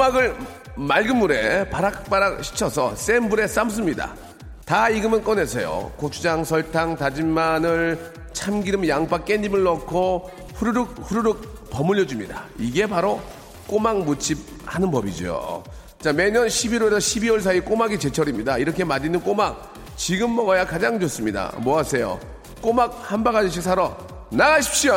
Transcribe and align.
꼬막을 0.00 0.34
맑은 0.76 1.16
물에 1.18 1.68
바락바락 1.68 2.42
씻어서 2.42 2.96
센 2.96 3.28
불에 3.28 3.46
삶습니다 3.46 4.14
다 4.64 4.88
익으면 4.88 5.22
꺼내세요 5.22 5.92
고추장 5.98 6.42
설탕 6.42 6.96
다진 6.96 7.28
마늘 7.28 7.98
참기름 8.32 8.88
양파 8.88 9.18
깻잎을 9.18 9.62
넣고 9.62 10.30
후루룩 10.54 10.94
후루룩 11.02 11.68
버무려 11.68 12.06
줍니다 12.06 12.44
이게 12.58 12.86
바로 12.86 13.20
꼬막 13.66 14.04
무칩 14.04 14.38
하는 14.66 14.90
법이죠. 14.90 15.62
자, 16.00 16.12
매년 16.12 16.48
11월에서 16.48 16.98
12월 16.98 17.40
사이 17.40 17.60
꼬막이 17.60 18.00
제철입니다. 18.00 18.58
이렇게 18.58 18.82
맛있는 18.82 19.20
꼬막 19.20 19.74
지금 19.94 20.34
먹어야 20.34 20.66
가장 20.66 20.98
좋습니다. 20.98 21.52
뭐 21.58 21.78
하세요? 21.78 22.18
꼬막 22.60 23.12
한 23.12 23.22
바가지씩 23.22 23.62
사러 23.62 23.96
나가십시오. 24.30 24.94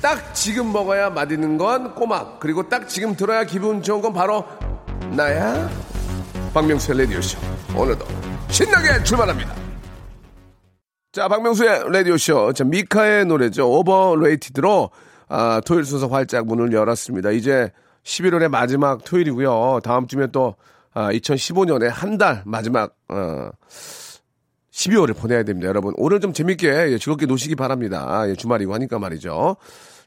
딱 0.00 0.34
지금 0.34 0.72
먹어야 0.72 1.10
맛있는 1.10 1.58
건 1.58 1.94
꼬막. 1.94 2.40
그리고 2.40 2.68
딱 2.68 2.88
지금 2.88 3.14
들어야 3.14 3.44
기분 3.44 3.82
좋은 3.82 4.00
건 4.00 4.12
바로 4.12 4.44
나야. 5.14 5.68
박명수의 6.54 6.98
라디오쇼. 7.00 7.38
오늘도 7.76 8.06
신나게 8.48 9.04
출발합니다. 9.04 9.54
자, 11.12 11.28
박명수의 11.28 11.92
라디오쇼. 11.92 12.52
자, 12.54 12.64
미카의 12.64 13.26
노래죠. 13.26 13.70
오버레이티드로, 13.70 14.90
아, 15.28 15.60
토요일 15.66 15.84
순서 15.84 16.06
활짝 16.06 16.46
문을 16.46 16.72
열었습니다. 16.72 17.30
이제 17.32 17.70
11월의 18.04 18.48
마지막 18.48 19.04
토요일이고요. 19.04 19.80
다음 19.84 20.06
주면 20.06 20.32
또, 20.32 20.54
아, 20.94 21.12
2015년에 21.12 21.88
한달 21.88 22.42
마지막, 22.46 22.94
어, 23.08 23.50
12월을 24.72 25.16
보내야 25.16 25.42
됩니다. 25.42 25.68
여러분. 25.68 25.92
오늘 25.96 26.20
좀 26.20 26.32
재밌게, 26.32 26.92
예, 26.92 26.98
즐겁게 26.98 27.26
노시기 27.26 27.54
바랍니다. 27.54 28.24
예, 28.28 28.34
주말이고 28.34 28.72
하니까 28.72 28.98
말이죠. 28.98 29.56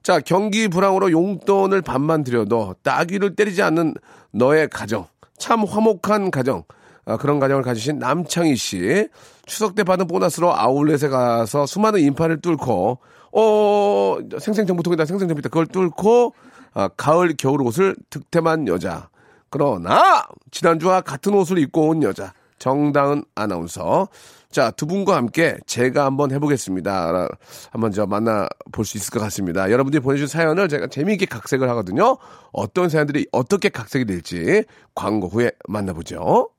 자, 0.04 0.20
경기 0.20 0.68
불황으로 0.68 1.12
용돈을 1.12 1.82
반만 1.82 2.26
들여도 2.26 2.76
따귀를 2.84 3.38
때리지 3.38 3.64
않는 3.64 3.96
너의 4.32 4.68
가정. 4.70 5.08
참 5.38 5.64
화목한 5.64 6.30
가정. 6.30 6.64
아, 7.06 7.16
그런 7.16 7.40
가정을 7.40 7.64
가지신 7.64 8.00
남창희 8.00 8.56
씨. 8.58 9.08
추석 9.46 9.76
때 9.76 9.84
받은 9.84 10.08
보너스로 10.08 10.54
아울렛에 10.54 11.08
가서 11.08 11.66
수많은 11.66 12.02
인파를 12.02 12.42
뚫고, 12.42 13.00
어, 13.32 14.18
생생정보통이다, 14.40 15.06
생생정보다. 15.06 15.48
그걸 15.50 15.68
뚫고, 15.68 16.34
아, 16.74 16.90
가을, 16.90 17.36
겨울 17.38 17.62
옷을 17.62 17.96
득템한 18.10 18.68
여자. 18.68 19.10
그러나, 19.50 20.28
지난주와 20.52 21.02
같은 21.02 21.34
옷을 21.34 21.58
입고 21.60 21.90
온 21.90 22.04
여자. 22.04 22.34
정다은 22.64 23.26
아나운서. 23.36 24.08
자, 24.50 24.72
두 24.72 24.88
분과 24.88 25.18
함께 25.18 25.58
제가 25.66 26.06
한번 26.06 26.32
해보겠습니다. 26.32 27.28
한번 27.72 27.92
저 27.92 28.06
만나볼 28.06 28.86
수 28.86 28.96
있을 28.96 29.12
것 29.12 29.20
같습니다. 29.20 29.70
여러분들이 29.70 30.02
보내주신 30.02 30.28
사연을 30.28 30.70
제가 30.70 30.88
재미있게 30.88 31.26
각색을 31.26 31.68
하거든요. 31.72 32.18
어떤 32.54 32.88
사연들이 32.88 33.28
어떻게 33.34 33.68
각색이 33.68 34.06
될지 34.06 34.64
광고 34.96 35.28
후에 35.28 35.52
만나보죠. 35.68 36.52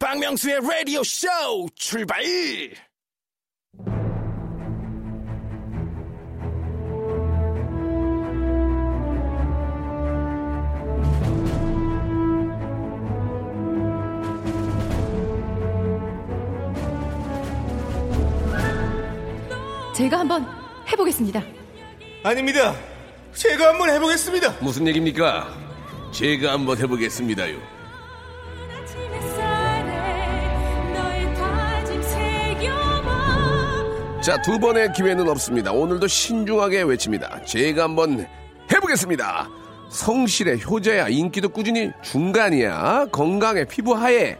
박명수의 0.00 0.60
라디오 0.68 1.04
쇼 1.04 1.28
출발! 1.76 2.20
제가 19.94 20.18
한번 20.18 20.44
해보겠습니다. 20.90 21.40
아닙니다. 22.24 22.74
제가 23.32 23.68
한번 23.68 23.90
해보겠습니다. 23.90 24.56
무슨 24.60 24.88
얘기입니까? 24.88 25.48
제가 26.10 26.52
한번 26.52 26.76
해보겠습니다요. 26.78 27.56
자, 34.20 34.40
두 34.42 34.58
번의 34.58 34.92
기회는 34.94 35.28
없습니다. 35.28 35.70
오늘도 35.70 36.08
신중하게 36.08 36.82
외칩니다. 36.82 37.44
제가 37.44 37.84
한번 37.84 38.26
해보겠습니다. 38.72 39.48
성실해, 39.90 40.58
효자야, 40.66 41.08
인기도 41.08 41.48
꾸준히 41.48 41.90
중간이야, 42.02 43.08
건강해, 43.12 43.64
피부 43.64 43.94
하얘. 43.94 44.38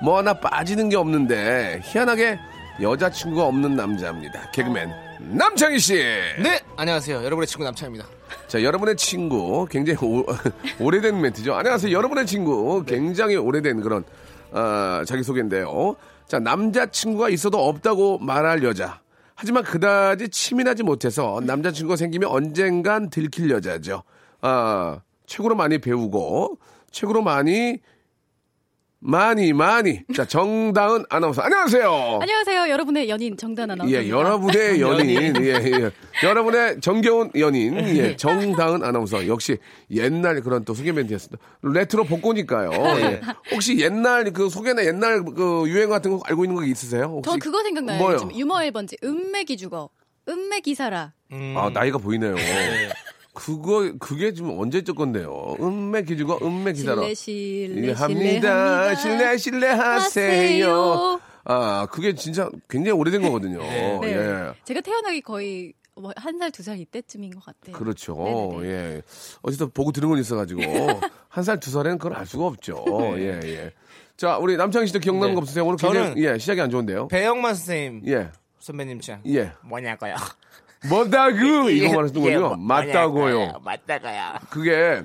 뭐 0.00 0.18
하나 0.18 0.32
빠지는 0.32 0.88
게 0.88 0.96
없는데, 0.96 1.80
희한하게 1.84 2.38
여자친구가 2.80 3.44
없는 3.46 3.74
남자입니다. 3.76 4.50
개그맨 4.50 4.90
남창희 5.20 5.78
씨. 5.78 5.94
네, 5.94 6.60
안녕하세요. 6.76 7.24
여러분의 7.24 7.46
친구 7.46 7.64
남창입니다. 7.64 8.06
자, 8.48 8.62
여러분의 8.62 8.96
친구 8.96 9.66
굉장히 9.70 9.98
오, 10.02 10.24
래된 10.90 11.20
멘트죠. 11.20 11.54
안녕하세요. 11.54 11.96
여러분의 11.96 12.26
친구 12.26 12.84
굉장히 12.84 13.36
오래된 13.36 13.80
그런 13.80 14.04
어, 14.52 15.02
자기 15.06 15.22
소개인데요. 15.22 15.96
자, 16.28 16.38
남자친구가 16.38 17.30
있어도 17.30 17.66
없다고 17.66 18.18
말할 18.18 18.62
여자. 18.62 19.00
하지만 19.34 19.64
그다지 19.64 20.28
치밀하지 20.28 20.82
못해서 20.82 21.40
남자친구가 21.44 21.96
생기면 21.96 22.28
언젠간 22.30 23.10
들킬 23.10 23.50
여자죠. 23.50 24.02
아, 24.42 25.00
최고로 25.26 25.54
많이 25.54 25.78
배우고 25.78 26.58
최고로 26.90 27.22
많이 27.22 27.78
많이 29.10 29.52
많이 29.52 30.00
자 30.16 30.24
정다은 30.24 31.04
아나운서 31.08 31.40
안녕하세요. 31.40 32.18
안녕하세요. 32.20 32.68
여러분의 32.70 33.08
연인 33.08 33.36
정다은 33.36 33.70
아나운서. 33.70 33.94
예, 33.96 34.08
여러분의 34.08 34.80
연인, 34.82 35.36
예, 35.44 35.50
예, 35.52 35.90
여러분의 36.24 36.80
정겨운 36.80 37.30
연인, 37.38 37.78
예, 37.96 38.16
정다은 38.16 38.82
아나운서 38.82 39.28
역시 39.28 39.58
옛날 39.92 40.40
그런 40.40 40.64
또 40.64 40.74
소개 40.74 40.90
멘트였습니다. 40.90 41.40
레트로 41.62 42.02
복고니까요. 42.02 42.70
예. 42.98 43.20
혹시 43.52 43.78
옛날 43.78 44.32
그 44.32 44.48
소개나 44.50 44.84
옛날 44.84 45.24
그 45.24 45.66
유행 45.68 45.88
같은 45.88 46.10
거 46.10 46.20
알고 46.26 46.44
있는 46.44 46.56
거 46.56 46.64
있으세요? 46.64 47.04
혹시 47.04 47.30
전 47.30 47.38
그거 47.38 47.62
생각나요. 47.62 47.98
뭐요? 48.00 48.28
유머 48.34 48.60
일번지 48.64 48.96
음매 49.04 49.56
기죽어. 49.56 49.88
음매 50.28 50.74
기살아. 50.74 51.12
아 51.30 51.70
나이가 51.72 51.98
보이네요. 51.98 52.34
그거 53.36 53.92
그게 54.00 54.32
지금 54.32 54.58
언제적 54.58 54.96
건데요? 54.96 55.56
음매 55.60 56.02
기죽어 56.04 56.38
음매 56.42 56.72
기살아. 56.72 57.02
실례 57.02 57.14
실례 57.14 57.88
예, 57.88 57.92
합니다. 57.92 58.94
실례 58.94 59.36
실례 59.36 59.66
하세요. 59.68 61.20
아 61.44 61.86
그게 61.92 62.14
진짜 62.14 62.48
굉장히 62.68 62.98
오래된 62.98 63.20
거거든요. 63.22 63.58
네. 63.58 64.00
예. 64.04 64.52
제가 64.64 64.80
태어나기 64.80 65.20
거의 65.20 65.74
뭐한살 65.94 66.50
두 66.50 66.62
살 66.62 66.78
이때쯤인 66.80 67.30
것 67.34 67.44
같아요. 67.44 67.76
그렇죠. 67.76 68.14
네네네. 68.60 68.68
예. 68.96 69.02
어디서 69.42 69.66
보고 69.68 69.92
들은 69.92 70.08
건 70.08 70.18
있어가지고 70.18 70.60
한 71.28 71.44
살 71.44 71.60
두 71.60 71.70
살에는 71.70 71.98
그걸 71.98 72.14
알 72.18 72.26
수가 72.26 72.46
없죠. 72.46 72.84
예 73.18 73.40
예. 73.44 73.72
자 74.16 74.38
우리 74.38 74.56
남창희 74.56 74.86
씨도 74.86 74.98
기억나는 75.00 75.28
네. 75.30 75.34
거 75.34 75.40
없으세요? 75.42 75.64
오늘 75.66 75.76
굉장히 75.76 76.14
저는- 76.14 76.34
예 76.34 76.38
시작이 76.38 76.60
안 76.62 76.70
좋은데요. 76.70 77.08
배영만 77.08 77.54
선생님 77.54 78.02
예. 78.08 78.30
선배님 78.60 79.00
짱 79.00 79.20
예. 79.28 79.52
뭐냐고요? 79.62 80.14
뭐다그 80.88 81.70
이거 81.70 81.94
말하시는 81.94 82.22
거죠? 82.22 82.40
뭐- 82.40 82.56
맞다고요. 82.56 83.52
맞다고요. 83.64 84.22
그게 84.50 85.02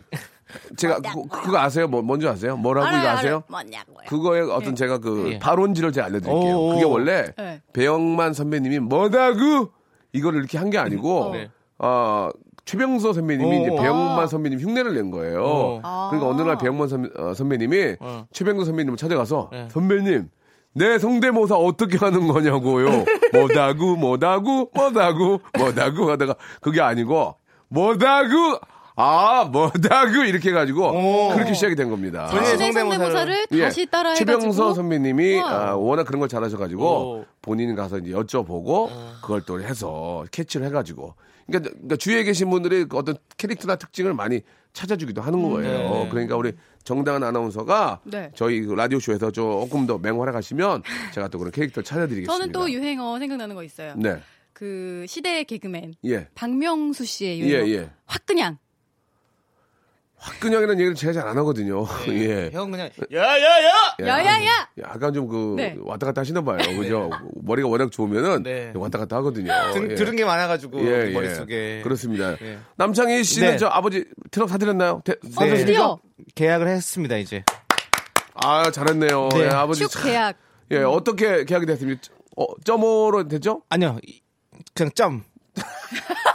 제가 0.76 1.00
그거, 1.00 1.24
그거 1.30 1.58
아세요? 1.60 1.88
뭐 1.88 2.02
뭔지 2.02 2.28
아세요? 2.28 2.58
뭐라고 2.58 2.88
이거 2.98 3.08
아세요? 3.08 3.44
뭐냐고요. 3.48 4.06
그거의 4.08 4.42
어떤 4.52 4.76
제가 4.76 4.98
그 4.98 5.32
예. 5.34 5.40
발원지를 5.40 5.92
제가 5.94 6.08
알려드릴게요. 6.08 6.56
오. 6.58 6.70
그게 6.72 6.84
원래 6.84 7.26
네. 7.38 7.62
배영만 7.74 8.34
선배님이 8.34 8.80
뭐다그 8.80 9.70
이거를 10.14 10.40
이렇게 10.40 10.58
한 10.58 10.70
게 10.70 10.78
아니고 10.78 11.30
네. 11.34 11.50
어, 11.80 12.30
최병서 12.66 13.14
선배님이 13.14 13.50
오. 13.58 13.62
이제 13.62 13.70
배영만 13.76 14.28
선배님 14.28 14.60
흉내를 14.60 14.94
낸 14.94 15.10
거예요. 15.10 15.42
오. 15.42 15.82
그러니까 15.82 16.28
어느 16.28 16.42
날 16.42 16.58
배영만 16.58 16.88
선배, 16.90 17.10
어, 17.18 17.34
선배님이 17.34 17.96
어. 18.02 18.26
최병서 18.34 18.66
선배님을 18.66 18.98
찾아가서 18.98 19.50
네. 19.54 19.68
선배님 19.72 20.30
내 20.74 20.98
성대모사 21.00 21.56
어떻게 21.56 21.98
하는 21.98 22.28
거냐고요. 22.28 23.06
뭐다구 23.34 23.98
뭐다구 23.98 24.70
뭐다구 24.74 25.40
뭐다구 25.58 26.12
하다가 26.12 26.36
그게 26.62 26.82
아니고 26.82 27.36
뭐다구 27.68 28.60
아 28.96 29.50
뭐다구 29.52 30.26
이렇게 30.26 30.50
해가지고 30.50 30.88
오. 30.92 31.34
그렇게 31.34 31.54
시작이 31.54 31.76
된 31.76 31.90
겁니다. 31.90 32.28
본인의 32.28 32.58
신의 32.58 32.74
성대모사를- 32.74 33.48
예. 33.52 33.62
다시 33.64 33.86
따라 33.88 34.10
해가지고 34.12 34.32
최병서 34.32 34.74
선배님이. 34.74 35.40
아, 35.42 35.74
워낙 35.76 36.04
그런 36.06 36.20
걸 36.20 36.30
잘하셔가지고 36.30 36.86
오. 36.86 37.26
본인 37.42 37.76
가서 37.76 37.98
이제 37.98 38.12
여쭤보고 38.12 38.90
그걸 39.22 39.42
또 39.46 39.62
해서 39.62 40.24
캐치를 40.32 40.66
해가지고 40.68 41.16
그러니까, 41.48 41.70
그러니까 41.72 41.96
주위에 41.98 42.24
계신 42.24 42.50
분들이 42.50 42.86
그 42.86 42.98
어떤 42.98 43.16
캐릭터나 43.38 43.76
특징을 43.76 44.14
많이 44.14 44.42
찾아주기도 44.74 45.22
하는 45.22 45.42
거예요. 45.42 46.04
네. 46.04 46.10
그러니까 46.10 46.38
우리 46.38 46.54
정당한 46.84 47.24
아나운서가 47.24 48.02
네. 48.06 48.32
저희 48.36 48.62
그 48.62 48.74
라디오 48.74 49.00
쇼에서 49.00 49.32
조금 49.32 49.86
더 49.86 49.98
맹활약 49.98 50.36
하시면 50.36 50.84
제가 51.14 51.28
또 51.28 51.38
그런 51.40 51.52
캐릭터 51.52 51.82
찾아드리겠습니다. 51.82 52.32
저는 52.32 52.52
또 52.52 52.72
유행어 52.72 53.20
생각나는 53.20 53.56
거 53.56 53.64
있어요. 53.64 53.94
네, 53.98 54.22
그 54.54 55.06
시대의 55.08 55.46
개그맨 55.46 55.96
예, 56.06 56.28
박명수 56.36 57.06
씨의 57.06 57.42
예, 57.42 57.46
유행어 57.46 57.70
예. 57.70 57.90
화끈양. 58.06 58.58
화끈형이라는 60.22 60.76
얘기를 60.80 60.94
제가 60.96 61.14
잘 61.14 61.28
안 61.28 61.38
하거든요. 61.40 61.86
예. 62.10 62.50
형 62.54 62.70
그냥 62.70 62.90
야야야. 63.12 63.72
예, 64.02 64.06
야야야! 64.08 64.70
약간 64.84 65.14
좀그 65.14 65.56
네. 65.58 65.76
왔다 65.80 66.06
갔다 66.08 66.22
하시나 66.22 66.42
봐요. 66.42 66.58
그죠? 66.78 67.10
머리가 67.42 67.68
워낙 67.68 67.92
좋으면은 67.92 68.44
네. 68.44 68.72
왔다 68.76 69.00
갔다 69.00 69.16
하거든요. 69.18 69.52
들, 69.74 69.92
예. 69.92 69.96
들은 69.96 70.16
게 70.16 70.24
많아가지고 70.26 70.80
예, 70.86 71.10
예. 71.10 71.14
머릿속에 71.14 71.82
그렇습니다. 71.84 72.34
예. 72.42 72.60
남창희 72.76 73.24
씨는 73.24 73.52
네. 73.52 73.58
저 73.58 73.68
아버지 73.68 74.06
트럭 74.30 74.50
사드렸나요? 74.50 75.02
대, 75.06 75.14
어? 75.14 75.46
드디어 75.46 76.00
계약을 76.36 76.68
했습니다 76.68 77.18
이제. 77.18 77.44
아, 78.36 78.70
잘했네요. 78.72 79.30
네. 79.34 79.40
예, 79.42 79.48
아버지. 79.50 79.88
축 79.88 80.04
계약. 80.04 80.36
예, 80.72 80.78
어떻게 80.80 81.46
계약이 81.46 81.66
됐습니까? 81.66 82.02
어, 82.38 82.46
점오로 82.64 83.28
됐죠? 83.28 83.64
아니요 83.70 83.98
이- 84.06 84.22
그냥 84.74 84.92
점. 84.96 85.24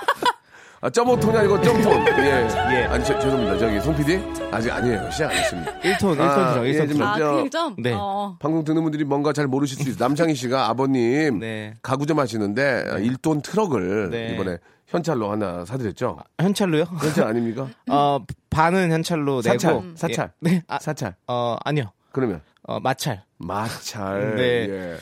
아, 0.86 0.90
점오톤이 0.90 1.36
아니고 1.36 1.60
점톤. 1.62 2.06
예. 2.22 2.48
예. 2.70 2.84
아니, 2.84 3.04
저, 3.04 3.18
죄송합니다. 3.18 3.58
저기, 3.58 3.80
송 3.80 3.96
PD? 3.96 4.20
아직 4.52 4.70
아니에요. 4.70 5.10
시작 5.10 5.30
안 5.32 5.36
했습니다. 5.36 5.72
1톤 5.80 5.98
1톤 6.16 6.20
아, 6.20 6.52
들어 6.52 6.68
예, 6.68 6.72
1톤 6.74 6.78
좀- 6.88 6.96
들어. 6.96 7.06
아, 7.08 7.18
저- 7.18 7.30
그냥 7.32 7.50
좀? 7.50 7.76
네. 7.82 7.92
어. 7.92 8.36
방송 8.38 8.62
듣는 8.62 8.82
분들이 8.84 9.02
뭔가 9.02 9.32
잘 9.32 9.48
모르실 9.48 9.78
수 9.82 9.88
있어요. 9.90 9.96
남창희 9.98 10.36
씨가 10.36 10.68
아버님 10.68 11.40
네. 11.40 11.74
가구점 11.82 12.20
하시는데 12.20 12.84
아, 12.88 12.98
일돈 12.98 13.42
트럭을 13.42 14.10
네. 14.10 14.34
이번에 14.34 14.58
현찰로 14.86 15.28
하나 15.32 15.64
사드렸죠? 15.64 16.18
현찰로요? 16.38 16.84
현찰 17.00 17.26
아닙니까? 17.26 17.66
어 17.90 18.20
반은 18.50 18.92
현찰로 18.92 19.42
내고 19.44 19.58
사찰, 19.58 19.82
사찰. 19.96 20.30
예. 20.46 20.50
네. 20.50 20.62
아, 20.68 20.78
사찰. 20.78 21.16
어 21.26 21.56
아니요. 21.64 21.86
그러면 22.12 22.42
어 22.62 22.78
마찰. 22.78 23.24
마찰. 23.38 24.36
네. 24.36 24.42
예. 24.70 24.96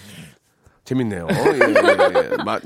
재밌네요. 0.85 1.27
예, 1.31 1.59
예, 1.59 2.31
예. 2.33 2.37
마- 2.45 2.61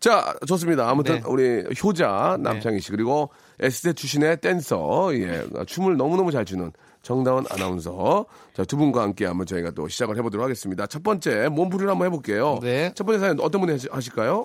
자, 0.00 0.34
좋습니다. 0.46 0.88
아무튼 0.88 1.16
네. 1.16 1.22
우리 1.26 1.64
효자 1.82 2.38
남창희 2.40 2.80
씨 2.80 2.90
그리고 2.90 3.30
S대 3.60 3.92
출신의 3.94 4.40
댄서, 4.40 5.10
예, 5.14 5.44
춤을 5.66 5.96
너무너무 5.96 6.30
잘 6.30 6.44
추는 6.44 6.72
정다운 7.02 7.44
아나운서. 7.50 8.26
자, 8.54 8.64
두 8.64 8.76
분과 8.76 9.02
함께 9.02 9.24
한번 9.26 9.46
저희가 9.46 9.70
또 9.70 9.88
시작을 9.88 10.16
해보도록 10.18 10.44
하겠습니다. 10.44 10.86
첫 10.86 11.02
번째 11.02 11.48
몸풀이를 11.48 11.90
한번 11.90 12.06
해볼게요. 12.06 12.58
네. 12.62 12.92
첫 12.94 13.04
번째 13.04 13.20
사연 13.20 13.40
어떤 13.40 13.60
분이 13.62 13.78
하실까요? 13.90 14.44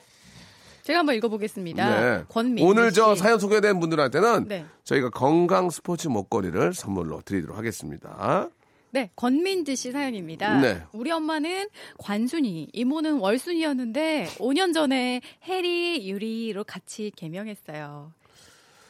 제가 0.83 0.99
한번 0.99 1.15
읽어보겠습니다. 1.15 2.01
네. 2.17 2.23
권민 2.29 2.65
오늘 2.65 2.91
저 2.91 3.13
씨. 3.15 3.21
사연 3.21 3.37
소개된 3.37 3.79
분들한테는 3.79 4.47
네. 4.47 4.65
저희가 4.83 5.09
건강 5.09 5.69
스포츠 5.69 6.07
목걸이를 6.07 6.73
선물로 6.73 7.21
드리도록 7.25 7.57
하겠습니다. 7.57 8.47
네, 8.91 9.09
권민지 9.15 9.75
씨 9.75 9.91
사연입니다. 9.91 10.59
네. 10.59 10.81
우리 10.91 11.11
엄마는 11.11 11.69
관순이, 11.97 12.69
이모는 12.73 13.19
월순이었는데 13.19 14.31
5년 14.37 14.73
전에 14.73 15.21
해리, 15.45 16.09
유리로 16.09 16.65
같이 16.65 17.11
개명했어요. 17.15 18.11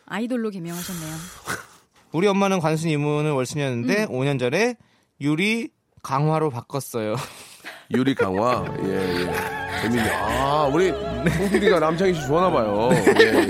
아이돌로 0.08 0.50
개명하셨네요. 0.50 1.16
우리 2.12 2.28
엄마는 2.28 2.60
관순이 2.60 2.94
이모는 2.94 3.32
월순이었는데 3.34 4.04
음. 4.04 4.08
5년 4.10 4.40
전에 4.40 4.76
유리 5.22 5.70
강화로 6.02 6.50
바꿨어요. 6.50 7.16
유리 7.94 8.16
강화. 8.16 8.66
예, 8.84 8.90
예. 8.90 9.82
재밌네. 9.82 10.10
아, 10.12 10.70
우리 10.74 10.90
송 10.90 11.50
PD가 11.52 11.80
남창희 11.80 12.14
씨 12.14 12.26
좋아하나 12.28 12.52
봐요. 12.52 12.90
예, 12.94 12.98
예. 12.98 13.48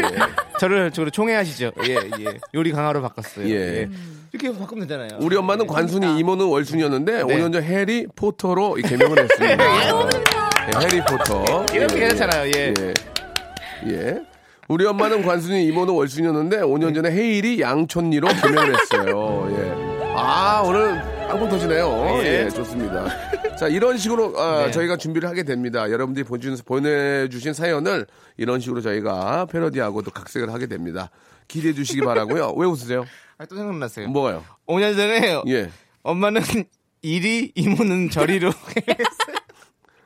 저를 0.59 0.91
저를 0.91 1.11
총애하시죠. 1.11 1.71
예, 1.87 1.95
예. 1.95 2.39
요리 2.53 2.71
강화로 2.71 3.01
바꿨어요. 3.01 3.47
예. 3.49 3.53
예. 3.53 3.89
이렇게 4.33 4.57
바꾸면 4.57 4.87
되잖아요. 4.87 5.19
우리 5.19 5.35
엄마는 5.35 5.67
관순이, 5.67 6.17
이모는 6.19 6.45
월순이었는데 6.45 7.11
네. 7.11 7.23
5년 7.23 7.51
전 7.51 7.63
해리 7.63 8.07
포터로 8.15 8.77
이 8.77 8.81
개명을 8.81 9.19
했습니다. 9.19 9.65
예, 10.67 10.85
해리 10.85 11.01
포터. 11.01 11.65
이렇게 11.73 11.95
예, 11.95 12.07
괜찮아요. 12.07 12.51
예. 12.55 12.73
예. 12.79 12.93
예. 13.87 14.21
우리 14.69 14.85
엄마는 14.85 15.23
관순이, 15.23 15.65
이모는 15.65 15.93
월순이었는데 15.93 16.61
5년 16.61 16.95
전에 16.95 17.11
헤일이 17.11 17.59
양촌리로 17.59 18.27
개명을 18.27 18.73
했어요. 18.79 19.49
예. 19.51 20.13
아, 20.15 20.61
오늘 20.65 21.01
빵빵 21.27 21.49
터지네요. 21.49 22.21
예. 22.23 22.45
예, 22.45 22.49
좋습니다. 22.49 23.07
자, 23.57 23.67
이런 23.67 23.97
식으로 23.97 24.39
아, 24.39 24.65
네. 24.65 24.71
저희가 24.71 24.95
준비를 24.95 25.27
하게 25.27 25.43
됩니다. 25.43 25.89
여러분들이 25.91 26.23
보내주신, 26.23 26.63
보내주신 26.65 27.53
사연을 27.53 28.05
이런 28.37 28.59
식으로 28.61 28.81
저희가 28.81 29.45
패러디하고 29.47 30.03
또 30.03 30.11
각색을 30.11 30.53
하게 30.53 30.67
됩니다. 30.67 31.09
기대해 31.51 31.73
주시기 31.73 32.01
바라고요. 32.01 32.53
왜 32.55 32.65
웃으세요? 32.65 33.05
아, 33.37 33.45
또 33.45 33.55
생각났어요. 33.55 34.07
뭐가요? 34.07 34.45
5년 34.67 34.95
전에 34.95 35.41
예. 35.47 35.69
엄마는 36.01 36.41
이리 37.01 37.51
이모는 37.55 38.09
저리로 38.09 38.51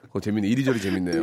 그거 0.01 0.19
재밌네. 0.19 0.47
이리저리 0.47 0.81
재밌네요. 0.81 1.21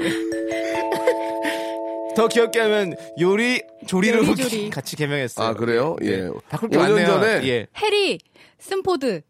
더 2.14 2.28
귀엽게 2.28 2.60
하면 2.60 2.94
요리 3.20 3.62
조리로 3.86 4.26
요리조리. 4.26 4.70
같이 4.70 4.96
개명했어요. 4.96 5.48
아, 5.48 5.54
그래요? 5.54 5.96
예. 6.02 6.28
바꿀 6.50 6.68
게 6.68 6.76
5년 6.76 6.80
많네요. 6.90 7.06
전에 7.06 7.48
예. 7.48 7.66
해리, 7.82 8.18
스포드. 8.58 9.22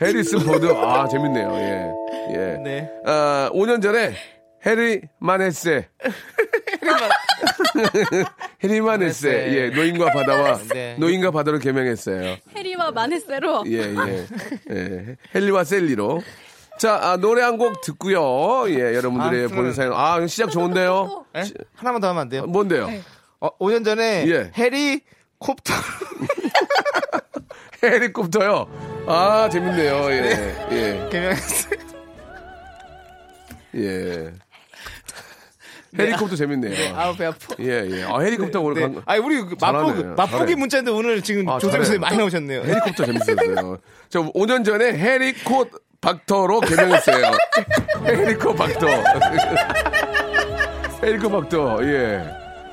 해리슨 0.00 0.38
포드. 0.44 0.66
아, 0.72 1.08
재밌네요. 1.08 1.52
예. 1.52 1.90
예. 2.32 2.58
네. 2.62 2.88
아, 3.04 3.50
5년 3.52 3.82
전에 3.82 4.14
해리 4.64 5.00
마네세. 5.18 5.88
해리 8.62 8.80
마네세. 8.80 9.28
마네세. 9.28 9.56
예, 9.56 9.68
노인과 9.70 10.10
바다와 10.12 10.58
네. 10.72 10.96
노인과 10.98 11.30
바다로 11.30 11.58
개명했어요. 11.58 12.36
해리와 12.56 12.90
마네세로. 12.92 13.64
예, 13.66 13.94
예. 13.94 14.26
예. 14.70 15.16
헬리와 15.34 15.64
셀리로. 15.64 16.22
자, 16.78 16.98
아, 17.02 17.16
노래 17.18 17.42
한 17.42 17.58
곡 17.58 17.82
듣고요. 17.82 18.64
예, 18.70 18.94
여러분들의 18.94 19.44
아, 19.44 19.48
보는 19.48 19.74
사연. 19.74 19.92
아, 19.94 20.26
시작 20.26 20.50
좋은데요? 20.50 21.26
예? 21.36 21.42
하나만 21.74 22.00
더 22.00 22.08
하면 22.08 22.22
안 22.22 22.28
돼요? 22.30 22.46
뭔데요? 22.46 22.88
어, 23.40 23.58
5년 23.58 23.84
전에 23.84 24.24
예. 24.28 24.50
해리 24.56 25.02
콥터 25.38 25.74
헬리콥터요. 27.82 29.04
아, 29.06 29.48
재밌네요. 29.50 30.10
예, 30.10 30.56
예, 30.72 31.08
개명했어요. 31.10 31.80
예. 33.76 34.32
헬리콥터 35.98 36.36
재밌네요. 36.36 36.96
아우 36.96 37.14
배 37.16 37.26
아파. 37.26 37.38
예, 37.60 37.84
예. 37.90 38.04
아, 38.04 38.18
헬리콥터 38.20 38.60
오늘 38.60 38.74
네. 38.74 38.80
강, 38.82 39.02
아니 39.06 39.20
우리 39.20 39.40
그 39.42 39.56
맛보기 39.60 40.04
맛보기. 40.16 40.54
문자인데 40.54 40.90
오늘 40.92 41.20
지금 41.22 41.48
아, 41.48 41.58
잘해. 41.58 41.84
씨 41.84 41.98
많이 41.98 42.16
나오셨네요. 42.16 42.62
헬리콥터 42.62 43.04
재밌었어요. 43.06 43.78
저 44.08 44.22
5년 44.32 44.64
전에 44.64 44.92
헬리콥 44.96 45.70
박터로 46.00 46.60
개명했어요. 46.60 47.32
헬리콥 48.06 48.56
박터. 48.56 48.86
헬리콥 51.02 51.32
박터. 51.32 51.78
예. 51.82 52.22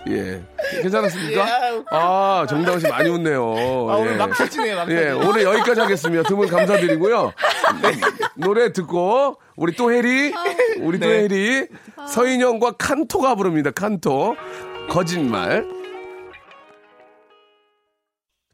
예. 0.10 0.42
괜찮았습니까? 0.82 1.42
야. 1.42 1.84
아, 1.92 2.46
정다은 2.48 2.80
씨 2.80 2.88
많이 2.88 3.10
웃네요. 3.10 3.42
아, 3.44 3.96
오늘 3.98 4.14
예. 4.14 4.16
막 4.18 4.38
터지네요. 4.38 4.76
막 4.78 4.90
예. 4.92 5.10
오늘 5.12 5.44
여기까지 5.44 5.82
하겠습니다. 5.82 6.24
두 6.24 6.38
분 6.38 6.48
감사드리고요. 6.48 7.34
노래 8.36 8.72
듣고 8.72 9.38
우리 9.55 9.75
또 9.75 9.91
해리, 9.91 10.34
우리 10.81 11.00
또 11.00 11.07
네. 11.07 11.24
해리, 11.24 11.67
서인영과 12.10 12.74
칸토가 12.74 13.36
부릅니다. 13.36 13.72
칸토. 13.72 14.36
거짓말. 14.89 15.67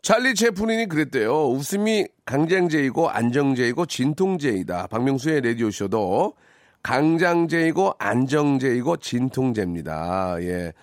찰리 0.01 0.35
채플린이 0.35 0.87
그랬대요. 0.87 1.49
웃음이 1.49 2.07
강장제이고 2.25 3.09
안정제이고 3.09 3.85
진통제이다. 3.85 4.87
박명수의 4.87 5.41
라디오쇼도 5.41 6.33
강장제이고 6.81 7.93
안정제이고 7.97 8.97
진통제입니다. 8.97 10.37
예. 10.41 10.73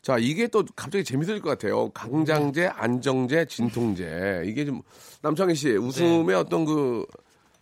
자, 0.00 0.16
이게 0.18 0.46
또 0.48 0.64
갑자기 0.76 1.04
재밌을 1.04 1.40
것 1.40 1.50
같아요. 1.50 1.90
강장제, 1.90 2.66
안정제, 2.66 3.46
진통제. 3.46 4.44
이게 4.46 4.64
좀, 4.64 4.82
남창희 5.22 5.54
씨, 5.54 5.70
웃음의 5.76 6.34
어떤 6.36 6.64
그, 6.64 7.06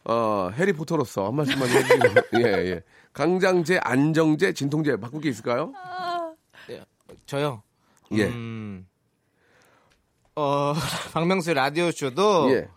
어, 0.05 0.51
해리포터로서 0.55 1.27
한 1.27 1.37
말씀만 1.37 1.69
해주시고. 1.69 2.05
예, 2.41 2.47
예. 2.71 2.83
강장제, 3.13 3.79
안정제, 3.83 4.53
진통제 4.53 4.97
바꿀 4.97 5.21
게 5.21 5.29
있을까요? 5.29 5.73
저요. 7.27 7.63
예. 8.13 8.25
음, 8.27 8.87
어 10.35 10.75
박명수 11.13 11.53
라디오 11.55 11.91
쇼도 11.91 12.51
예. 12.53 12.69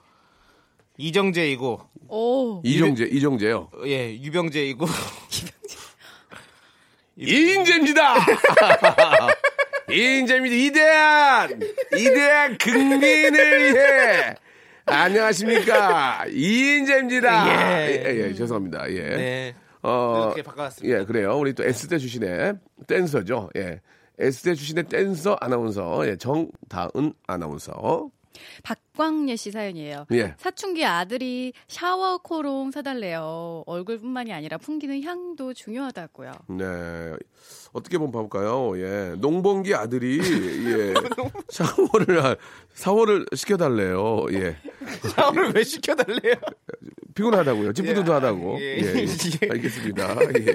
이정재이고 0.98 1.82
오. 2.08 2.62
이정재, 2.64 3.06
이정재요. 3.06 3.70
예 3.86 4.14
유병재이고 4.14 4.86
이인재입니다. 7.18 8.16
이인재입니다. 9.90 10.56
이대한 10.56 11.60
이대한 11.98 12.58
극민을 12.58 13.74
위해 13.74 14.36
안녕하십니까 14.86 16.26
이인재입니다. 16.30 17.88
예. 17.88 18.04
예, 18.06 18.18
예, 18.28 18.34
죄송합니다. 18.34 18.90
예. 18.92 19.02
네 19.02 19.56
어, 19.82 20.26
이렇게 20.28 20.42
바꿔왔습니다. 20.44 21.00
예, 21.00 21.06
그래요. 21.06 21.38
우리 21.38 21.54
또 21.54 21.64
S대 21.64 21.98
출신의 21.98 22.56
댄서죠. 22.88 23.50
예. 23.56 23.82
S대 24.20 24.54
출신의 24.54 24.86
댄서 24.86 25.38
아나운서 25.42 26.08
예, 26.08 26.16
정다은 26.16 27.14
아나운서. 27.28 28.10
박광예 28.64 29.36
씨 29.36 29.52
사연이에요. 29.52 30.06
예. 30.14 30.34
사춘기 30.38 30.86
아들이 30.86 31.54
샤워 31.68 32.18
코롱 32.20 32.72
사달래요. 32.72 33.64
얼굴뿐만이 33.66 34.34
아니라 34.34 34.58
풍기는 34.58 35.04
향도 35.04 35.54
중요하다고요. 35.54 36.32
네. 36.50 36.66
어떻게 37.74 37.98
한번 37.98 38.12
봐볼까요? 38.12 38.80
예. 38.80 39.16
농번기 39.18 39.76
아들이, 39.76 40.20
예. 40.20 40.94
샤워를, 41.50 42.24
하- 42.24 42.36
샤워를 42.74 43.26
시켜달래요. 43.36 44.26
예. 44.32 44.58
샤워를 45.16 45.52
왜 45.54 45.64
시켜달래요? 45.64 46.36
피곤하다고요. 47.16 47.74
찌뿌드드하다고. 47.74 48.58
예. 48.62 48.78
예. 48.78 48.82
예. 48.82 49.06
예. 49.44 49.50
알겠습니다. 49.52 50.18
예, 50.40 50.46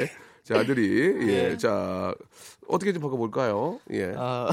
예. 0.00 0.10
자, 0.42 0.58
아들이, 0.60 1.28
예. 1.28 1.56
자, 1.58 2.14
어떻게 2.66 2.92
좀 2.92 3.02
바꿔볼까요? 3.02 3.78
예. 3.92 4.04
어, 4.16 4.48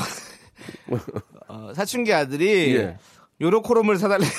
어, 1.47 1.71
사춘기 1.75 2.13
아들이 2.13 2.75
예. 2.75 2.97
요로코롬을 3.41 3.97
사달래요. 3.97 4.29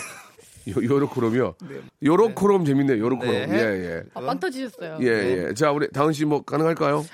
요, 0.69 0.75
요로코롬이요. 0.83 1.55
요로코롬 2.05 2.65
재밌네요. 2.65 2.99
요로코롬. 2.99 3.33
네. 3.33 3.47
예, 3.51 3.57
예. 3.97 4.03
아, 4.15 4.21
빵 4.21 4.39
터지셨어요. 4.39 4.99
예, 5.01 5.07
예. 5.49 5.55
자, 5.55 5.71
우리 5.73 5.91
다은 5.91 6.13
씨 6.13 6.25
뭐 6.25 6.43
가능할까요? 6.43 7.05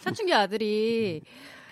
사춘기 0.00 0.32
아들이 0.32 1.22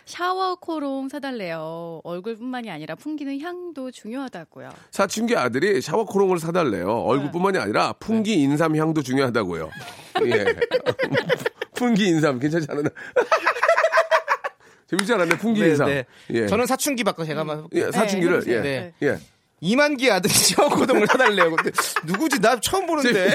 샤워 0.07 0.57
코롱 0.57 1.09
사달래요. 1.09 2.01
얼굴뿐만이 2.05 2.69
아니라 2.69 2.95
풍기는 2.97 3.41
향도 3.41 3.91
중요하다고요. 3.93 4.69
사춘기 4.91 5.35
아들이 5.37 5.81
샤워 5.81 6.05
코롱을 6.05 6.41
사달래요. 6.41 6.91
얼굴뿐만이 6.91 7.57
아니라 7.59 7.95
풍기 7.95 8.35
인삼 8.43 8.77
향도 8.77 9.01
중요하다고요. 9.03 9.71
예. 10.27 10.45
풍기 11.75 12.09
인삼 12.09 12.39
괜찮지 12.41 12.67
않았나? 12.69 12.91
재밌지 14.89 15.13
않았네, 15.15 15.39
풍기 15.39 15.61
네, 15.61 15.69
인삼. 15.69 15.87
네. 15.89 16.05
예. 16.31 16.47
저는 16.47 16.67
사춘기 16.67 17.05
바꿔 17.05 17.25
제가 17.25 17.41
한번 17.41 17.59
해볼게요. 17.59 17.87
예, 17.87 17.91
사춘기를, 17.93 18.41
네, 18.45 18.53
예. 18.53 18.61
네. 18.61 18.93
예. 19.03 19.19
이만기 19.61 20.11
아들이 20.11 20.33
샤워코동을 20.33 21.07
사달래요. 21.07 21.55
근데 21.57 21.71
누구지? 22.07 22.41
나 22.41 22.59
처음 22.61 22.87
보는데. 22.87 23.35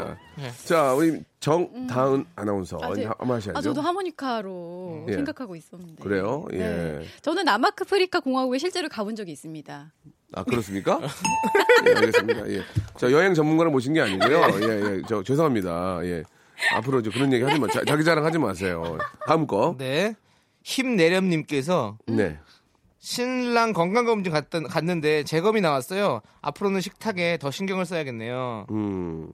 자, 0.63 0.93
우리 0.93 1.21
정다은 1.41 2.25
아나운서 2.35 2.79
아, 2.81 2.93
네. 2.93 3.03
한번 3.05 3.31
하셔야죠. 3.31 3.57
아, 3.57 3.61
저도 3.61 3.81
하모니카로 3.81 5.07
예. 5.09 5.13
생각하고 5.13 5.57
있었는데. 5.57 6.01
그래요? 6.01 6.45
예. 6.53 6.57
네. 6.57 7.05
저는 7.21 7.43
남아프리카 7.43 8.21
공화국에 8.21 8.57
실제로 8.59 8.87
가본 8.87 9.17
적이 9.17 9.33
있습니다. 9.33 9.91
아, 10.33 10.43
그렇습니까? 10.43 11.01
예, 11.87 11.93
알겠습니다. 11.95 12.49
예. 12.49 12.61
자, 12.97 13.11
여행 13.11 13.33
전문가를 13.33 13.71
모신 13.71 13.93
게 13.93 14.01
아니고요. 14.01 14.41
예, 14.61 14.67
예. 14.67 15.01
저, 15.09 15.21
죄송합니다. 15.21 15.99
예. 16.03 16.23
앞으로 16.75 17.01
이제 17.01 17.09
그런 17.09 17.31
얘기 17.33 17.43
하지 17.43 17.59
마. 17.59 17.67
자, 17.67 17.81
자기 17.85 18.05
자랑 18.05 18.25
하지 18.25 18.37
마세요. 18.37 18.97
다음 19.27 19.45
거. 19.47 19.75
네. 19.77 20.15
힘내렴님께서 20.63 21.97
네. 22.07 22.39
신랑 23.05 23.71
건강검진 23.73 24.33
갔던, 24.33 24.63
갔는데 24.63 25.23
재검이 25.25 25.61
나왔어요. 25.61 26.21
앞으로는 26.41 26.81
식탁에 26.81 27.37
더 27.37 27.51
신경을 27.51 27.85
써야겠네요. 27.85 28.65
음. 28.71 29.31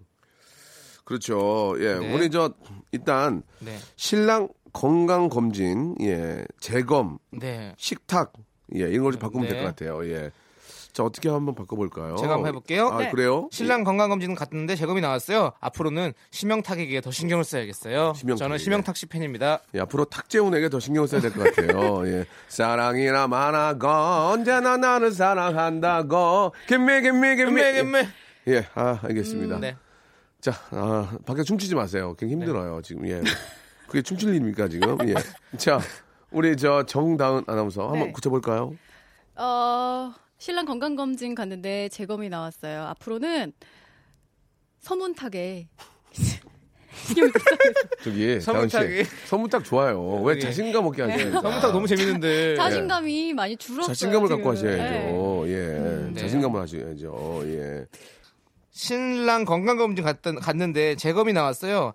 그렇죠. 1.05 1.73
예. 1.79 1.95
네. 1.97 2.13
우리 2.13 2.29
저, 2.29 2.53
일단, 2.91 3.43
네. 3.59 3.77
신랑 3.95 4.49
건강 4.73 5.29
검진, 5.29 5.95
예. 6.01 6.43
재검, 6.59 7.17
네. 7.31 7.73
식탁, 7.77 8.33
예. 8.75 8.81
이런 8.89 9.03
걸 9.03 9.13
좀 9.13 9.21
바꾸면 9.21 9.47
네. 9.47 9.53
될것 9.53 9.73
같아요. 9.73 10.05
예. 10.05 10.31
자, 10.93 11.03
어떻게 11.03 11.29
한번 11.29 11.55
바꿔볼까요? 11.55 12.15
제가 12.17 12.33
한번 12.33 12.49
해볼게요. 12.49 12.89
아, 12.89 12.97
네. 12.97 13.11
그래요? 13.11 13.47
신랑 13.51 13.83
건강검진 13.85 14.35
갔는데 14.35 14.75
재검이 14.75 14.99
나왔어요. 15.01 15.53
앞으로는 15.61 16.13
심형탁에게 16.31 16.99
더 17.01 17.11
신경을 17.11 17.43
써야겠어요. 17.45 18.13
심형탁에게. 18.15 18.35
저는 18.35 18.57
심형탁 18.57 18.97
씨 18.97 19.05
팬입니다. 19.05 19.59
예, 19.73 19.79
앞으로 19.79 20.05
탁재훈에게 20.05 20.67
더 20.69 20.79
신경 20.81 21.07
써야 21.07 21.21
될 21.21 21.31
것 21.31 21.43
같아요. 21.55 22.05
예. 22.11 22.25
사랑이나 22.49 23.27
만하고 23.27 23.87
언제나 23.87 24.75
나를 24.77 25.11
사랑한다고 25.11 26.53
김미 26.67 27.01
김미 27.01 27.35
김미 27.37 27.61
gem매. 27.61 28.07
예, 28.49 28.65
아 28.75 28.99
알겠습니다. 29.03 29.59
네. 29.59 29.77
자, 30.41 30.51
아, 30.71 31.09
밖에 31.25 31.43
춤추지 31.43 31.75
마세요. 31.75 32.15
굉장히 32.17 32.41
힘들어요 32.41 32.81
지금. 32.81 33.07
예, 33.07 33.21
그게 33.87 34.01
춤출 34.01 34.29
일입니까 34.31 34.67
지금? 34.67 34.97
예. 35.07 35.13
자, 35.57 35.79
우리 36.31 36.57
저 36.57 36.83
정다은 36.85 37.43
아나운서 37.47 37.83
한번 37.83 38.07
네. 38.07 38.11
붙여볼까요? 38.13 38.73
어, 39.35 40.13
신랑 40.41 40.65
건강검진 40.65 41.35
갔는데 41.35 41.87
재검이 41.89 42.29
나왔어요. 42.29 42.81
앞으로는 42.85 43.53
서문탁에. 44.79 45.67
저기 48.03 48.41
서문탁이. 48.41 49.03
씨, 49.03 49.09
서문탁 49.27 49.63
좋아요. 49.63 50.01
왜 50.23 50.37
예. 50.37 50.39
자신감 50.39 50.83
없게 50.87 51.03
하세요? 51.03 51.31
서문탁 51.31 51.71
너무 51.71 51.85
재밌는데. 51.85 52.55
자신감이 52.57 53.33
많이 53.33 53.55
줄었어요. 53.55 53.93
자신감을 53.93 54.29
갖고 54.29 54.55
지금. 54.55 54.77
네. 54.77 54.81
하셔야죠. 54.81 55.43
예, 55.47 56.09
네. 56.11 56.21
자신감을 56.21 56.59
하셔야죠. 56.59 57.41
예. 57.45 57.85
신랑 58.71 59.45
건강검진 59.45 60.03
갔던, 60.03 60.39
갔는데 60.39 60.95
재검이 60.95 61.33
나왔어요. 61.33 61.93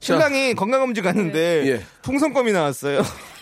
신랑이 0.00 0.54
건강검진 0.54 1.04
갔는데 1.04 1.68
예. 1.68 1.84
풍선껌이 2.02 2.50
나왔어요. 2.50 3.00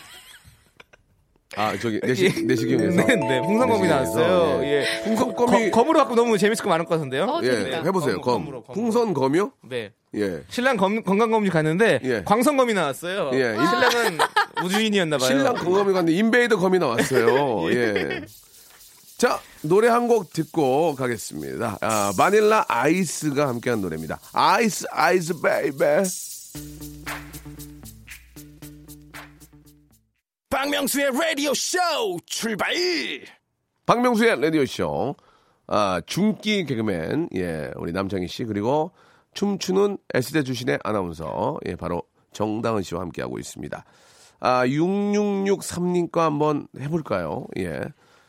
아 1.56 1.76
저기 1.78 2.00
내시 2.04 2.44
내시경에서 2.46 2.96
네, 2.96 3.14
네, 3.16 3.40
내시경에서, 3.40 3.84
나왔어요. 3.86 4.60
예. 4.64 4.68
예. 4.82 5.02
풍선껌이 5.04 5.70
검, 5.70 5.90
으로 5.90 5.98
갖고 5.98 6.14
너무 6.14 6.38
재밌을 6.38 6.62
거 6.64 6.70
많을 6.70 6.84
것 6.86 6.94
같은데요. 6.94 7.24
어, 7.24 7.40
예. 7.42 7.82
해보세요 7.84 8.20
검, 8.20 8.22
검 8.22 8.44
검으로, 8.44 8.62
검으로. 8.62 8.74
풍선 8.74 9.14
검이요? 9.14 9.52
네. 9.68 9.92
예 10.14 10.42
신랑 10.50 10.76
검, 10.76 11.02
건강검진 11.02 11.52
갔는데 11.52 12.00
예. 12.04 12.22
광선검이 12.24 12.74
나왔어요. 12.74 13.30
예. 13.34 13.54
신랑은 13.54 14.18
우주인이었나 14.64 15.18
봐요. 15.18 15.26
신랑 15.28 15.54
건검이 15.54 15.92
갔는데 15.92 16.12
invader 16.18 16.56
검이 16.58 16.78
나왔어요. 16.78 17.70
예. 17.72 18.22
자 19.18 19.40
노래 19.62 19.88
한 19.88 20.08
곡 20.08 20.32
듣고 20.32 20.94
가겠습니다. 20.96 21.78
아, 21.80 22.12
바닐라 22.18 22.64
아이스가 22.68 23.46
함께한 23.48 23.80
노래입니다. 23.80 24.18
Ice 24.32 24.86
Ice 24.90 25.40
Baby. 25.40 26.02
박명수의 30.62 31.10
라디오 31.10 31.52
쇼 31.54 31.76
출발! 32.24 32.72
박명수의 33.84 34.40
라디오 34.40 34.64
쇼. 34.64 35.16
아 35.66 36.00
중기 36.06 36.64
개그맨 36.64 37.30
예 37.34 37.72
우리 37.74 37.90
남창희 37.90 38.28
씨 38.28 38.44
그리고 38.44 38.92
춤추는 39.34 39.98
S대 40.14 40.44
출신의 40.44 40.78
아나운서 40.84 41.58
예 41.66 41.74
바로 41.74 42.04
정다은 42.32 42.82
씨와 42.82 43.00
함께하고 43.00 43.40
있습니다. 43.40 43.84
아 44.38 44.64
6663님과 44.66 46.18
한번 46.18 46.68
해볼까요? 46.78 47.44
예 47.58 47.80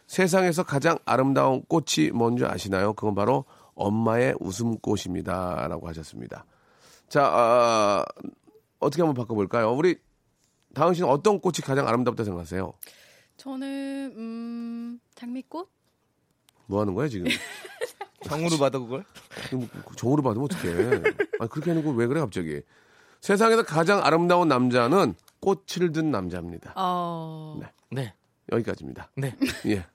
세상에서 0.07 0.63
가장 0.63 0.97
아름다운 1.05 1.61
꽃이 1.67 2.09
뭔지 2.15 2.45
아시나요? 2.45 2.93
그건 2.93 3.13
바로 3.13 3.45
엄마의 3.75 4.33
웃음꽃입니다 4.39 5.67
라고 5.67 5.87
하셨습니다. 5.87 6.45
자 7.09 7.29
아, 7.31 8.03
어떻게 8.79 9.03
한번 9.03 9.13
바꿔볼까요? 9.21 9.71
우리 9.73 9.97
다은 10.73 10.93
씨는 10.93 11.07
어떤 11.09 11.39
꽃이 11.39 11.57
가장 11.63 11.87
아름답다 11.87 12.23
생각하세요? 12.23 12.73
저는 13.37 14.13
음, 14.15 14.99
장미꽃? 15.15 15.69
뭐 16.67 16.81
하는 16.81 16.93
거야 16.93 17.07
지금? 17.07 17.27
정으로 18.23 18.57
받아 18.57 18.79
그걸? 18.79 19.03
뭐 19.51 19.67
정으로 19.95 20.23
받으면 20.23 20.45
어떡해. 20.45 21.01
아 21.39 21.47
그렇게 21.47 21.71
해놓고 21.71 21.91
왜 21.91 22.07
그래 22.07 22.19
갑자기. 22.19 22.61
세상에서 23.21 23.63
가장 23.63 24.03
아름다운 24.03 24.47
남자는 24.47 25.15
꽃을 25.39 25.91
든 25.93 26.11
남자입니다. 26.11 26.73
어, 26.75 27.59
네. 27.59 27.71
네. 27.91 28.13
여기까지입니다. 28.51 29.09
네. 29.15 29.35
예. 29.67 29.85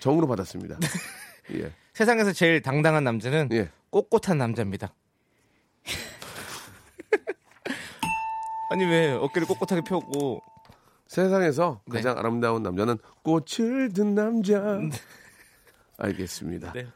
정으로 0.00 0.26
받았습니다. 0.26 0.78
예. 1.54 1.72
세상에서 1.92 2.32
제일 2.32 2.60
당당한 2.62 3.04
남자는 3.04 3.48
예. 3.52 3.70
꼿꼿한 3.90 4.38
남자입니다. 4.38 4.94
아니 8.74 8.84
왜 8.86 9.12
어깨를 9.12 9.46
꼿꼿하게 9.46 9.82
펴고 9.82 10.42
세상에서 11.06 11.80
네. 11.86 11.98
가장 11.98 12.18
아름다운 12.18 12.64
남자는 12.64 12.98
꽃을 13.22 13.92
든 13.94 14.16
남자. 14.16 14.80
알겠습니다. 15.96 16.72
네. 16.72 16.88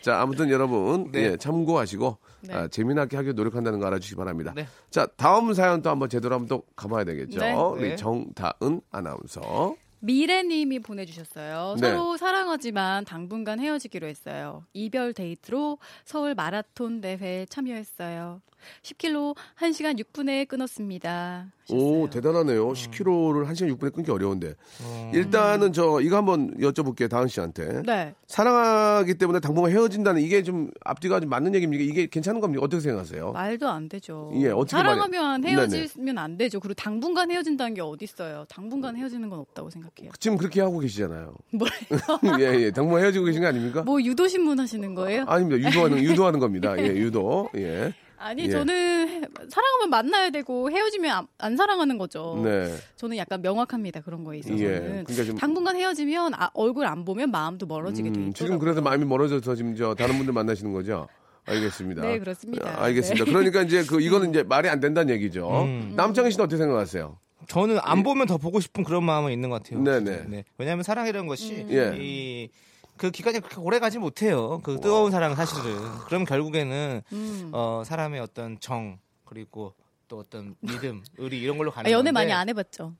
자, 0.00 0.22
아무튼 0.22 0.48
여러분 0.48 1.12
네. 1.12 1.32
예, 1.32 1.36
참고하시고 1.36 2.16
네. 2.40 2.54
아, 2.54 2.68
재미나게 2.68 3.18
하기 3.18 3.34
노력한다는 3.34 3.78
거 3.78 3.86
알아주시기 3.88 4.16
바랍니다. 4.16 4.54
네. 4.56 4.66
자, 4.88 5.06
다음 5.18 5.52
사연 5.52 5.82
또 5.82 5.90
한번 5.90 6.08
제대로 6.08 6.34
한번 6.34 6.48
또 6.48 6.62
가봐야 6.74 7.04
되겠죠. 7.04 7.40
네. 7.40 7.52
우리 7.52 7.90
네. 7.90 7.96
정다은 7.96 8.80
아나운서. 8.90 9.74
미래님이 10.00 10.78
보내주셨어요. 10.78 11.74
네. 11.78 11.90
서로 11.90 12.16
사랑하지만 12.16 13.04
당분간 13.04 13.60
헤어지기로 13.60 14.06
했어요. 14.06 14.64
이별 14.72 15.12
데이트로 15.12 15.76
서울 16.06 16.34
마라톤 16.34 17.02
대회에 17.02 17.44
참여했어요. 17.46 18.40
10km 18.82 19.34
1시간 19.60 19.98
6분에 20.02 20.46
끊었습니다. 20.48 21.46
오, 21.70 21.74
하셨어요. 22.06 22.10
대단하네요. 22.10 22.68
음. 22.68 22.72
10km를 22.72 23.46
1시간 23.46 23.76
6분에 23.76 23.92
끊기 23.92 24.10
어려운데. 24.10 24.54
어. 24.82 25.12
일단은 25.14 25.72
저 25.74 26.00
이거 26.00 26.16
한번 26.16 26.56
여쭤볼게요. 26.58 27.10
다은 27.10 27.28
씨한테. 27.28 27.82
네. 27.82 28.14
사랑하기 28.26 29.14
때문에 29.16 29.40
당분간 29.40 29.72
헤어진다는 29.72 30.22
이게 30.22 30.42
좀 30.42 30.70
앞뒤가 30.84 31.20
좀 31.20 31.28
맞는 31.28 31.54
얘기입니까? 31.56 31.82
이게 31.84 32.06
괜찮은 32.06 32.40
겁니까? 32.40 32.64
어떻게 32.64 32.80
생각하세요? 32.80 33.32
말도 33.32 33.68
안 33.68 33.88
되죠. 33.88 34.30
예, 34.36 34.48
어떻게 34.48 34.70
사랑하면 34.70 35.40
말해- 35.42 35.54
헤어지면 35.56 36.16
안 36.18 36.38
되죠. 36.38 36.58
그리고 36.60 36.74
당분간 36.74 37.30
헤어진다는 37.30 37.74
게 37.74 37.82
어디 37.82 38.04
있어요? 38.04 38.46
당분간 38.48 38.96
헤어지는 38.96 39.28
건 39.28 39.38
없다고 39.40 39.68
생각해요. 39.70 40.12
지금 40.18 40.38
그렇게 40.38 40.60
하고 40.62 40.78
계시잖아요. 40.78 41.34
뭐래요? 41.52 41.78
예, 42.40 42.60
예. 42.64 42.70
당분간 42.70 43.02
헤어지고 43.02 43.26
계신 43.26 43.42
거 43.42 43.48
아닙니까? 43.48 43.82
뭐 43.82 44.02
유도 44.02 44.26
신문 44.26 44.58
하시는 44.58 44.94
거예요? 44.94 45.24
아닙니다. 45.26 45.68
유도하는, 45.68 45.98
유도하는 46.02 46.38
겁니다. 46.40 46.78
예, 46.78 46.86
유도. 46.86 47.50
예. 47.56 47.92
아니 48.18 48.44
예. 48.44 48.50
저는 48.50 49.08
해- 49.08 49.20
사랑하면 49.48 49.90
만나야 49.90 50.30
되고 50.30 50.70
헤어지면 50.70 51.16
안, 51.16 51.26
안 51.38 51.56
사랑하는 51.56 51.98
거죠. 51.98 52.40
네. 52.44 52.74
저는 52.96 53.16
약간 53.16 53.40
명확합니다 53.42 54.00
그런 54.00 54.24
거에 54.24 54.38
있어서는. 54.38 54.62
예. 54.62 54.78
그러니까 55.04 55.24
좀- 55.24 55.36
당분간 55.36 55.76
헤어지면 55.76 56.34
아, 56.34 56.50
얼굴 56.54 56.86
안 56.86 57.04
보면 57.04 57.30
마음도 57.30 57.66
멀어지게 57.66 58.10
돼 58.10 58.18
음, 58.18 58.28
있더라고요. 58.28 58.32
지금 58.34 58.58
그래서 58.58 58.80
마음이 58.80 59.04
멀어져서 59.04 59.54
지금 59.54 59.76
저 59.76 59.94
다른 59.94 60.16
분들 60.16 60.32
만나시는 60.32 60.72
거죠? 60.72 61.06
알겠습니다. 61.46 62.02
네, 62.02 62.18
그렇습니다. 62.18 62.68
아, 62.68 62.84
알겠습니다. 62.84 63.24
네. 63.24 63.30
그러니까 63.32 63.62
이제 63.62 63.82
그 63.84 64.00
이거는 64.00 64.30
이제 64.30 64.42
말이 64.42 64.68
안 64.68 64.80
된다는 64.80 65.14
얘기죠. 65.14 65.62
음. 65.62 65.92
남창희 65.96 66.30
씨는 66.32 66.44
어떻게 66.44 66.58
생각하세요? 66.58 67.18
저는 67.46 67.78
안 67.82 68.02
보면 68.02 68.26
더 68.26 68.36
보고 68.36 68.60
싶은 68.60 68.84
그런 68.84 69.04
마음은 69.04 69.32
있는 69.32 69.48
것 69.48 69.62
같아요. 69.62 69.82
네네. 69.82 70.04
진짜. 70.04 70.28
네. 70.28 70.44
왜냐하면 70.58 70.82
사랑이라는 70.82 71.26
것이 71.26 71.66
예. 71.70 71.94
이, 71.98 72.50
그 72.98 73.10
기간이 73.10 73.40
그렇게 73.40 73.56
오래 73.60 73.78
가지 73.78 73.98
못해요. 73.98 74.60
그 74.62 74.80
뜨거운 74.80 75.10
사랑은 75.10 75.36
사실은. 75.36 75.78
그럼 76.06 76.24
결국에는 76.24 77.02
음. 77.12 77.50
어, 77.52 77.82
사람의 77.86 78.20
어떤 78.20 78.58
정 78.60 78.98
그리고 79.24 79.74
또 80.08 80.18
어떤 80.18 80.56
믿음, 80.60 81.02
의리 81.16 81.40
이런 81.40 81.56
걸로 81.56 81.70
가는 81.70 81.88
아, 81.88 81.92
연애 81.92 82.10
건데 82.10 82.12
많이 82.12 82.32
안 82.32 82.48
해봤죠. 82.48 82.94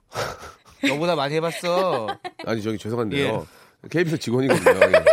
너보다 0.89 1.17
많이 1.17 1.35
해봤어. 1.35 2.07
아니 2.47 2.63
저기 2.63 2.79
죄송한데요. 2.79 3.47
KBS 3.91 4.19
직원이거든요. 4.19 4.81
예. 4.87 5.05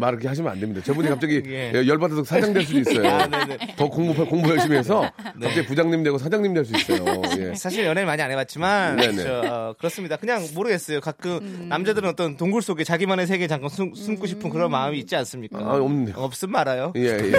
말 0.00 0.10
그렇게 0.12 0.26
하시면 0.28 0.50
안 0.50 0.58
됩니다. 0.58 0.80
저분이 0.84 1.08
갑자기 1.08 1.42
예. 1.46 1.72
열받아서 1.74 2.24
사장 2.24 2.52
될 2.52 2.64
수도 2.64 2.78
있어요. 2.80 3.08
아. 3.08 3.28
더 3.76 3.88
공부 3.88 4.26
공부 4.26 4.50
열심히 4.50 4.76
해서 4.78 5.10
갑자기 5.40 5.66
부장님 5.66 6.02
되고 6.02 6.18
사장님 6.18 6.52
될 6.54 6.64
수 6.64 6.76
있어요. 6.76 7.04
예. 7.38 7.54
사실 7.54 7.84
연애를 7.84 8.06
많이 8.06 8.20
안 8.22 8.30
해봤지만. 8.30 9.14
저, 9.16 9.42
어, 9.46 9.74
그렇습니다. 9.78 10.16
그냥 10.16 10.46
모르겠어요. 10.54 11.00
가끔 11.00 11.38
음. 11.42 11.66
남자들은 11.68 12.08
어떤 12.08 12.36
동굴 12.36 12.62
속에 12.62 12.82
자기만의 12.84 13.26
세계 13.26 13.46
잠깐 13.46 13.68
숨, 13.70 13.94
숨고 13.94 14.26
싶은 14.26 14.50
그런 14.50 14.70
마음이 14.70 14.98
있지 14.98 15.14
않습니까? 15.16 15.58
아, 15.58 15.74
없는데요. 15.76 16.16
없음 16.16 16.50
말아요. 16.50 16.92
예, 16.96 17.02
예. 17.18 17.32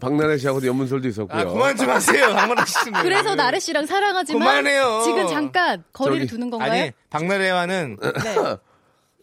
박나래 0.00 0.38
씨하고도 0.38 0.66
연문설도 0.66 1.06
있었고요. 1.08 1.38
아, 1.40 1.44
그만 1.44 1.76
좀 1.76 1.90
하세요. 1.90 2.28
박나래 2.34 2.62
씨는. 2.66 3.02
그래서 3.02 3.34
나래 3.34 3.60
씨랑 3.60 3.84
사랑하지만 3.86 4.40
그만해요. 4.40 5.02
지금 5.04 5.28
잠깐 5.28 5.84
거리를 5.92 6.20
저기- 6.20 6.30
두는 6.30 6.50
건가요? 6.50 6.72
아니 6.72 6.90
박나래와는 7.10 7.98
네. 8.00 8.10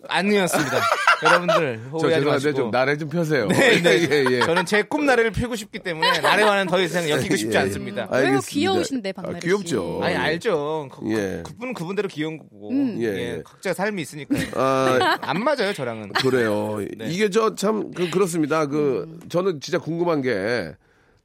아니었습니다. 0.07 0.77
여러분들 1.23 1.81
저 1.91 1.97
죄송한데 2.09 2.29
마시고. 2.29 2.53
좀 2.53 2.71
나래 2.71 2.97
좀 2.97 3.09
펴세요. 3.09 3.47
네, 3.47 3.81
네. 3.81 4.07
예, 4.09 4.25
예. 4.31 4.39
저는 4.41 4.65
제 4.65 4.83
꿈 4.83 5.05
나래를 5.05 5.31
피우고 5.31 5.55
싶기 5.55 5.79
때문에 5.79 6.19
나래와는 6.19 6.67
더 6.67 6.81
이상 6.81 7.07
엮이고 7.09 7.35
싶지 7.35 7.55
예. 7.55 7.61
않습니다. 7.61 8.07
왜요? 8.11 8.39
귀여우신데, 8.47 9.11
박나래 9.13 9.37
아, 9.37 9.39
귀엽죠. 9.39 9.99
씨. 10.01 10.05
아니 10.05 10.15
알죠. 10.15 10.89
그, 10.91 11.11
예. 11.11 11.43
그, 11.45 11.53
분은 11.55 11.73
그분대로 11.73 12.07
귀여운 12.07 12.37
거고 12.37 12.69
음. 12.71 12.97
예, 13.01 13.05
예, 13.05 13.17
예. 13.37 13.41
각자 13.45 13.73
삶이 13.73 14.01
있으니까요. 14.01 14.47
아, 14.55 15.17
안 15.21 15.43
맞아요 15.43 15.73
저랑은. 15.73 16.09
그래요. 16.13 16.79
네. 16.97 17.07
이게 17.09 17.29
저 17.29 17.55
참 17.55 17.91
그, 17.91 18.09
그렇습니다. 18.09 18.65
그 18.67 19.19
저는 19.29 19.59
진짜 19.59 19.77
궁금한 19.79 20.21
게 20.21 20.73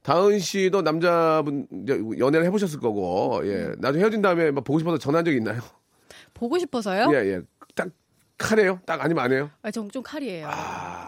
다은 0.03 0.37
씨도 0.39 0.81
남자분 0.83 1.65
연애를 2.19 2.45
해보셨을 2.45 2.79
거고 2.79 3.41
예 3.45 3.71
나중에 3.79 4.03
헤어진 4.03 4.21
다음에 4.21 4.51
막 4.51 4.63
보고 4.63 4.77
싶어서 4.79 4.97
전화한 4.99 5.25
적 5.25 5.31
있나요? 5.33 5.61
보고 6.33 6.59
싶어서요? 6.59 7.09
예 7.13 7.33
예. 7.33 7.39
딱 7.73 7.87
칼이에요? 8.37 8.79
딱 8.85 9.01
아니면 9.01 9.23
안 9.23 9.31
해요? 9.31 9.49
아, 9.61 9.71
전좀 9.71 10.03
칼이에요. 10.03 10.49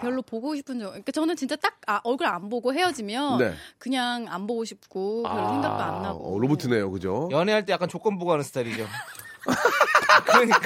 별로 0.02 0.22
보고 0.22 0.56
싶은 0.56 0.80
적. 0.80 0.88
그러니까 0.88 1.12
저는 1.12 1.36
진짜 1.36 1.56
딱 1.58 1.78
아, 1.86 2.00
얼굴 2.04 2.26
안 2.28 2.48
보고 2.50 2.74
헤어지면 2.74 3.38
네. 3.40 3.54
그냥 3.78 4.26
안 4.30 4.48
보고 4.48 4.64
싶고 4.64 5.24
별 5.24 5.36
생각도 5.36 5.84
안 5.84 6.02
나고. 6.04 6.36
어, 6.36 6.40
로보트네요, 6.40 6.90
그죠? 6.92 7.28
연애할 7.32 7.66
때 7.66 7.74
약간 7.74 7.90
조건 7.90 8.18
보고 8.18 8.32
하는 8.32 8.44
스타일이죠. 8.44 8.86
그러니까, 10.26 10.60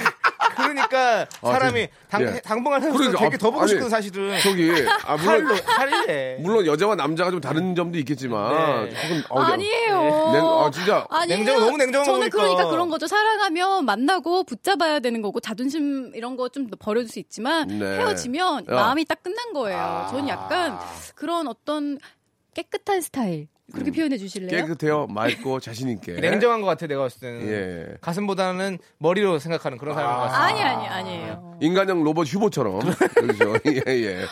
그러니까 0.61 1.25
사람이 1.41 1.87
당, 2.09 2.21
예. 2.23 2.39
당분간 2.41 2.81
그러니까, 2.81 3.19
되게 3.19 3.37
더 3.37 3.51
보고 3.51 3.65
싶은 3.67 3.89
사실은 3.89 4.39
저기 4.41 4.71
아 5.05 5.15
물론 5.17 5.55
칼이래. 5.65 6.37
물론 6.39 6.65
여자와 6.65 6.95
남자가 6.95 7.31
좀 7.31 7.39
다른 7.41 7.75
점도 7.75 7.97
있겠지만 7.99 8.85
네. 8.85 8.95
조금 9.01 9.23
어, 9.29 9.45
저- 9.45 9.53
아니에요. 9.53 10.01
냉- 10.33 10.45
아, 10.45 10.71
진짜. 10.71 11.05
아니에요. 11.09 11.37
냉정은 11.37 11.59
너무 11.65 11.77
냉정한 11.77 12.05
저는 12.05 12.19
거니까. 12.29 12.37
그러니까 12.37 12.69
그런 12.69 12.89
거죠. 12.89 13.07
사랑하면 13.07 13.85
만나고 13.85 14.43
붙잡아야 14.43 14.99
되는 14.99 15.21
거고 15.21 15.39
자존심 15.39 16.11
이런 16.15 16.35
거 16.37 16.49
좀 16.49 16.67
버려줄 16.79 17.09
수 17.09 17.19
있지만 17.19 17.67
네. 17.67 17.85
헤어지면 17.97 18.65
야. 18.69 18.73
마음이 18.75 19.05
딱 19.05 19.23
끝난 19.23 19.53
거예요. 19.53 19.77
아. 19.79 20.07
저는 20.11 20.27
약간 20.27 20.77
그런 21.15 21.47
어떤 21.47 21.97
깨끗한 22.53 22.99
스타일 23.01 23.47
그렇게 23.73 23.91
표현해 23.91 24.17
주실래요? 24.17 24.49
깨끗해요, 24.49 25.07
맑고 25.07 25.59
자신 25.59 25.89
있게. 25.89 26.13
냉정한 26.21 26.61
것 26.61 26.67
같아 26.67 26.87
내가 26.87 27.01
봤을 27.03 27.19
때는. 27.21 27.47
예. 27.47 27.97
가슴보다는 28.01 28.77
머리로 28.97 29.39
생각하는 29.39 29.77
그런 29.77 29.95
사람인 29.95 30.15
것 30.17 30.23
같습니다. 30.23 30.45
아니 30.45 30.61
아니 30.61 30.87
아니에요. 30.87 31.57
인간형 31.61 32.03
로봇 32.03 32.27
휴보처럼. 32.27 32.79
그렇죠. 33.15 33.53
예, 33.67 33.81
예. 33.87 34.25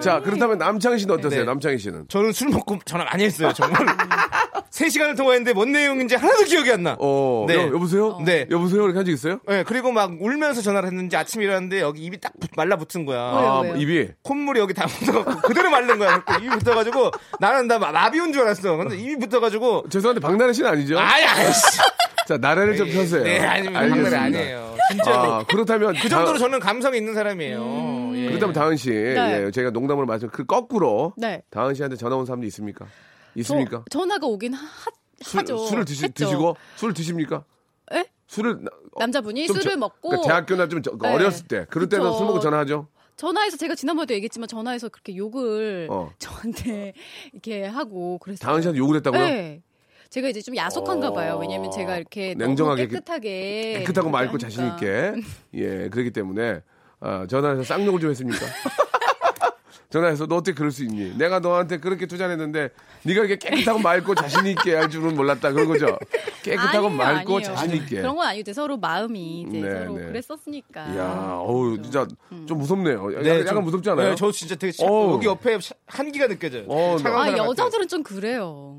자, 0.00 0.20
그렇다면 0.20 0.58
남창희 0.58 0.98
씨는 1.00 1.14
어떠세요? 1.16 1.40
네. 1.40 1.46
남창희 1.46 1.78
씨는? 1.78 2.06
저는 2.08 2.32
술 2.32 2.48
먹고 2.50 2.78
전화 2.84 3.04
많이 3.04 3.24
했어요 3.24 3.52
정말. 3.52 3.84
3시간을 4.80 5.16
통화했는데 5.16 5.52
뭔 5.52 5.72
내용인지 5.72 6.14
하나도 6.16 6.44
기억이 6.44 6.70
안 6.72 6.82
나. 6.82 6.96
어, 6.98 7.44
네. 7.46 7.54
여, 7.56 7.70
보세요 7.78 8.18
네. 8.24 8.46
여보세요? 8.50 8.82
이렇게 8.84 8.96
한 8.98 9.04
적 9.04 9.12
있어요? 9.12 9.40
네, 9.46 9.62
그리고 9.64 9.92
막 9.92 10.10
울면서 10.20 10.62
전화를 10.62 10.88
했는지 10.88 11.16
아침에 11.16 11.44
일어났는데 11.44 11.80
여기 11.80 12.02
입이 12.04 12.18
딱 12.20 12.32
붙- 12.40 12.50
말라붙은 12.56 13.04
거야. 13.04 13.18
왜요, 13.18 13.28
아, 13.48 13.60
왜요? 13.60 13.76
입이. 13.76 14.08
콧물이 14.22 14.58
여기 14.60 14.72
다 14.74 14.86
묻어갖고 14.86 15.40
그대로 15.42 15.70
마른 15.70 15.98
거야. 15.98 16.22
입이 16.40 16.48
붙어가지고 16.50 17.10
나는 17.38 17.66
나 17.68 17.78
마- 17.78 17.92
마비 17.92 18.18
온 18.20 18.32
줄 18.32 18.42
알았어. 18.42 18.76
근데 18.76 18.96
입이 18.96 19.16
붙어가지고 19.16 19.84
죄송한데 19.90 20.20
박나래 20.20 20.52
씨는 20.52 20.70
아니죠? 20.70 20.98
아이 20.98 21.24
아이씨. 21.24 21.60
자, 22.26 22.36
나래를 22.38 22.76
좀 22.76 22.88
펴세요. 22.90 23.24
네, 23.24 23.40
아닙니다. 23.40 23.80
박나래 23.80 24.16
아니에요. 24.16 24.76
진짜로. 24.92 25.16
아, 25.34 25.44
그렇다면 25.44 25.94
그 26.00 26.08
정도로 26.08 26.38
저는 26.38 26.60
감성이 26.60 26.98
있는 26.98 27.14
사람이에요. 27.14 27.60
음. 27.62 28.12
예. 28.16 28.26
그렇다면 28.28 28.52
다은 28.54 28.76
씨, 28.76 28.90
네. 28.90 29.44
예, 29.46 29.50
제가 29.50 29.70
농담으로 29.70 30.06
말씀, 30.06 30.28
그 30.30 30.44
거꾸로 30.46 31.12
네. 31.16 31.42
다은 31.50 31.74
씨한테 31.74 31.96
전화 31.96 32.16
온 32.16 32.26
사람도 32.26 32.46
있습니까? 32.46 32.86
있습니까? 33.36 33.84
저, 33.90 33.98
전화가 34.00 34.26
오긴 34.26 34.54
하, 34.54 34.66
술, 35.22 35.40
하죠. 35.40 35.58
술을 35.58 35.84
드시, 35.84 36.04
했죠. 36.04 36.24
드시고 36.24 36.56
술을 36.76 36.94
드십니까? 36.94 37.44
에? 37.92 38.04
술을 38.26 38.64
나- 38.64 38.70
남자분이 38.98 39.46
좀 39.46 39.56
술을 39.56 39.72
저- 39.72 39.78
먹고 39.78 40.08
그러니까 40.10 40.28
대학교나 40.28 40.68
좀 40.68 40.82
저- 40.82 40.96
네. 41.00 41.12
어렸을 41.14 41.46
때 41.46 41.66
그럴 41.70 41.88
때는 41.88 42.04
그쵸. 42.06 42.16
술 42.18 42.26
먹고 42.26 42.40
전화하죠. 42.40 42.88
전화해서 43.16 43.56
제가 43.58 43.74
지난번에도 43.74 44.14
얘기했지만 44.14 44.48
전화해서 44.48 44.88
그렇게 44.88 45.14
욕을 45.16 45.88
어. 45.90 46.10
저한테 46.18 46.94
이렇게 47.32 47.64
하고. 47.66 48.18
다은 48.40 48.62
씨한테 48.62 48.78
욕을 48.78 48.96
했다고요? 48.96 49.20
네. 49.20 49.62
제가 50.08 50.28
이제 50.28 50.40
좀 50.40 50.56
야속한가 50.56 51.12
봐요. 51.12 51.36
왜냐면 51.40 51.70
제가 51.70 51.96
이렇게 51.96 52.34
냉정하게 52.34 52.88
깨끗하게 52.88 53.78
깨끗하고 53.80 54.10
맑고 54.10 54.38
자신 54.38 54.62
하니까. 54.62 54.74
있게 54.76 55.22
예 55.54 55.88
그렇기 55.90 56.10
때문에 56.12 56.62
아, 57.00 57.26
전화해서 57.28 57.62
쌍욕을 57.62 58.00
좀 58.00 58.10
했습니까? 58.10 58.38
전화해서 59.90 60.26
너 60.26 60.36
어떻게 60.36 60.54
그럴 60.54 60.70
수 60.70 60.84
있니? 60.84 61.16
내가 61.18 61.40
너한테 61.40 61.78
그렇게 61.78 62.06
투자했는데 62.06 62.70
네가 63.02 63.24
이렇게 63.24 63.36
깨끗하고 63.36 63.78
맑고 63.78 64.14
자신 64.14 64.46
있게 64.46 64.74
할 64.74 64.90
줄은 64.90 65.14
몰랐다 65.16 65.52
그런 65.52 65.66
거죠. 65.68 65.98
깨끗하고 66.42 66.86
아니에요, 66.88 66.96
맑고 66.98 67.36
아니에요. 67.36 67.54
자신 67.54 67.70
있게. 67.76 67.96
그런 68.00 68.16
건 68.16 68.26
아니고 68.26 68.40
이제 68.40 68.52
서로 68.52 68.76
마음이 68.76 69.42
이제 69.48 69.60
네, 69.60 69.78
서로 69.80 69.98
네. 69.98 70.06
그랬었으니까. 70.06 70.86
이야, 70.94 71.34
어우 71.40 71.80
진짜 71.82 72.06
좀 72.46 72.58
무섭네요. 72.58 73.08
네, 73.08 73.16
약간, 73.16 73.40
약간 73.40 73.54
좀- 73.54 73.64
무섭지 73.64 73.90
않아요? 73.90 74.10
네, 74.10 74.14
저 74.14 74.30
진짜 74.30 74.54
되게 74.54 74.72
차- 74.72 74.84
어우. 74.86 75.14
여기 75.14 75.26
옆에 75.26 75.58
샤- 75.60 75.74
한기가 75.86 76.26
느껴져요. 76.28 76.64
어, 76.68 76.96
차가운 76.98 77.28
아. 77.34 77.36
여자들은 77.36 77.88
좀 77.88 78.02
그래요. 78.02 78.78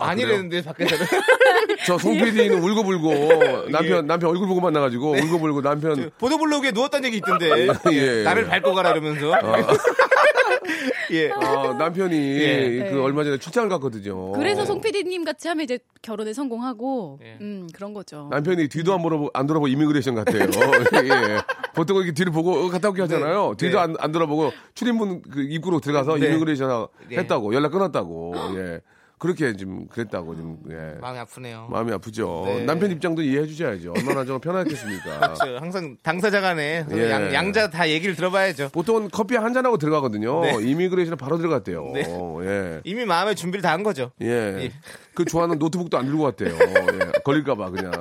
아니랬는데 0.00 0.62
밖에서는 0.62 1.06
저송 1.86 2.14
PD는 2.14 2.62
울고불고 2.62 3.68
남편 3.70 4.06
남편 4.06 4.30
얼굴 4.30 4.48
보고 4.48 4.60
만나가지고 4.60 5.12
울고불고 5.12 5.62
남편 5.62 6.10
보도블록에 6.18 6.72
누웠다는 6.72 7.06
얘기 7.06 7.18
있던데 7.18 7.50
예, 7.92 7.92
예. 7.92 8.22
나를 8.22 8.46
밟고 8.46 8.74
가라 8.74 8.90
이러면서 8.92 9.32
예. 11.12 11.30
아, 11.30 11.74
남편이 11.78 12.16
예. 12.16 12.88
그 12.90 12.94
네. 12.94 13.00
얼마 13.00 13.24
전에 13.24 13.38
출장을 13.38 13.68
갔거든요. 13.68 14.32
그래서 14.32 14.64
송 14.64 14.80
PD님 14.80 15.24
같이 15.24 15.48
하면 15.48 15.64
이제 15.64 15.78
결혼에 16.02 16.32
성공하고 16.32 17.18
예. 17.22 17.38
음 17.40 17.68
그런 17.74 17.92
거죠. 17.92 18.28
남편이 18.30 18.68
뒤도 18.68 18.94
안 18.94 19.02
보고 19.02 19.30
안 19.34 19.46
돌아보고 19.46 19.68
immigration 19.68 20.14
같아요. 20.14 20.42
예. 20.44 21.40
보통 21.74 21.96
이렇게 21.96 22.12
뒤를 22.12 22.32
보고 22.32 22.52
어, 22.52 22.68
갔다 22.68 22.88
오게 22.88 23.02
하잖아요. 23.02 23.54
뒤도 23.58 23.76
네. 23.76 23.82
안, 23.82 23.96
안 23.98 24.12
돌아보고 24.12 24.52
출입문 24.74 25.22
그 25.22 25.42
입구로 25.42 25.80
들어가서 25.80 26.16
네. 26.16 26.28
immigration 26.28 26.86
네. 27.08 27.16
했다고 27.18 27.54
연락 27.54 27.72
끊었다고. 27.72 28.34
예. 28.56 28.80
그렇게 29.20 29.54
지금 29.54 29.86
그랬다고 29.88 30.34
지금 30.34 30.56
예. 30.70 30.98
마음이 30.98 31.18
아프네요. 31.18 31.68
마음이 31.70 31.92
아프죠. 31.92 32.42
네. 32.46 32.64
남편 32.64 32.90
입장도 32.90 33.20
이해해 33.20 33.46
주셔야죠. 33.46 33.92
얼마나 33.94 34.24
좀 34.24 34.40
편하겠습니까? 34.40 35.18
그렇죠. 35.36 35.58
항상 35.58 35.96
당사자 36.02 36.40
간에 36.40 36.86
예. 36.90 37.10
양, 37.10 37.32
양자 37.34 37.68
다 37.68 37.88
얘기를 37.90 38.16
들어봐야죠. 38.16 38.70
보통은 38.70 39.10
커피 39.12 39.36
한 39.36 39.52
잔하고 39.52 39.76
들어가거든요. 39.76 40.40
네. 40.40 40.54
immigration에 40.62 41.16
바로 41.16 41.36
들어갔대요. 41.36 41.90
네. 41.92 42.00
예. 42.44 42.80
이미 42.84 43.04
마음의 43.04 43.36
준비를 43.36 43.60
다 43.62 43.70
한 43.70 43.82
거죠. 43.84 44.10
예. 44.22 44.26
예. 44.64 44.72
그 45.14 45.24
좋아하는 45.26 45.58
노트북도 45.58 45.96
안 45.98 46.06
들고 46.06 46.22
갔대요. 46.24 46.48
예. 46.58 47.12
걸릴까 47.22 47.54
봐 47.56 47.70
그냥. 47.70 47.92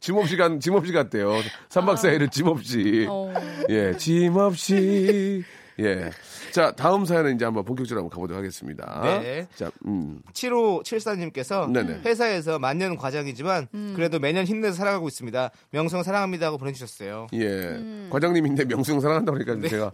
짐 0.00 0.16
없이 0.16 0.36
간, 0.36 0.58
짐 0.60 0.74
없이 0.74 0.92
갔대요. 0.92 1.30
3박 1.70 1.94
4일을 1.94 2.30
짐 2.30 2.48
없이. 2.48 3.06
어. 3.08 3.32
예, 3.70 3.96
짐 3.96 4.36
없이. 4.36 5.42
예. 5.80 6.10
자, 6.54 6.70
다음 6.70 7.04
사연은 7.04 7.34
이제 7.34 7.44
한번 7.44 7.64
본격적으로 7.64 8.04
한번 8.04 8.14
가보도록 8.14 8.38
하겠습니다. 8.38 9.00
네. 9.20 9.48
자, 9.56 9.72
음. 9.86 10.20
7574님께서 10.32 11.68
네네. 11.68 12.02
회사에서 12.04 12.60
만년 12.60 12.96
과장이지만 12.96 13.66
그래도 13.96 14.20
매년 14.20 14.44
힘내서 14.44 14.76
살아가고 14.76 15.08
있습니다. 15.08 15.50
명성 15.70 16.04
사랑합니다 16.04 16.46
하고 16.46 16.58
보내주셨어요. 16.58 17.26
예. 17.32 18.06
과장님인데 18.08 18.66
명수형 18.66 19.00
사랑한다고 19.00 19.36
그러니까 19.36 19.68
제가 19.68 19.90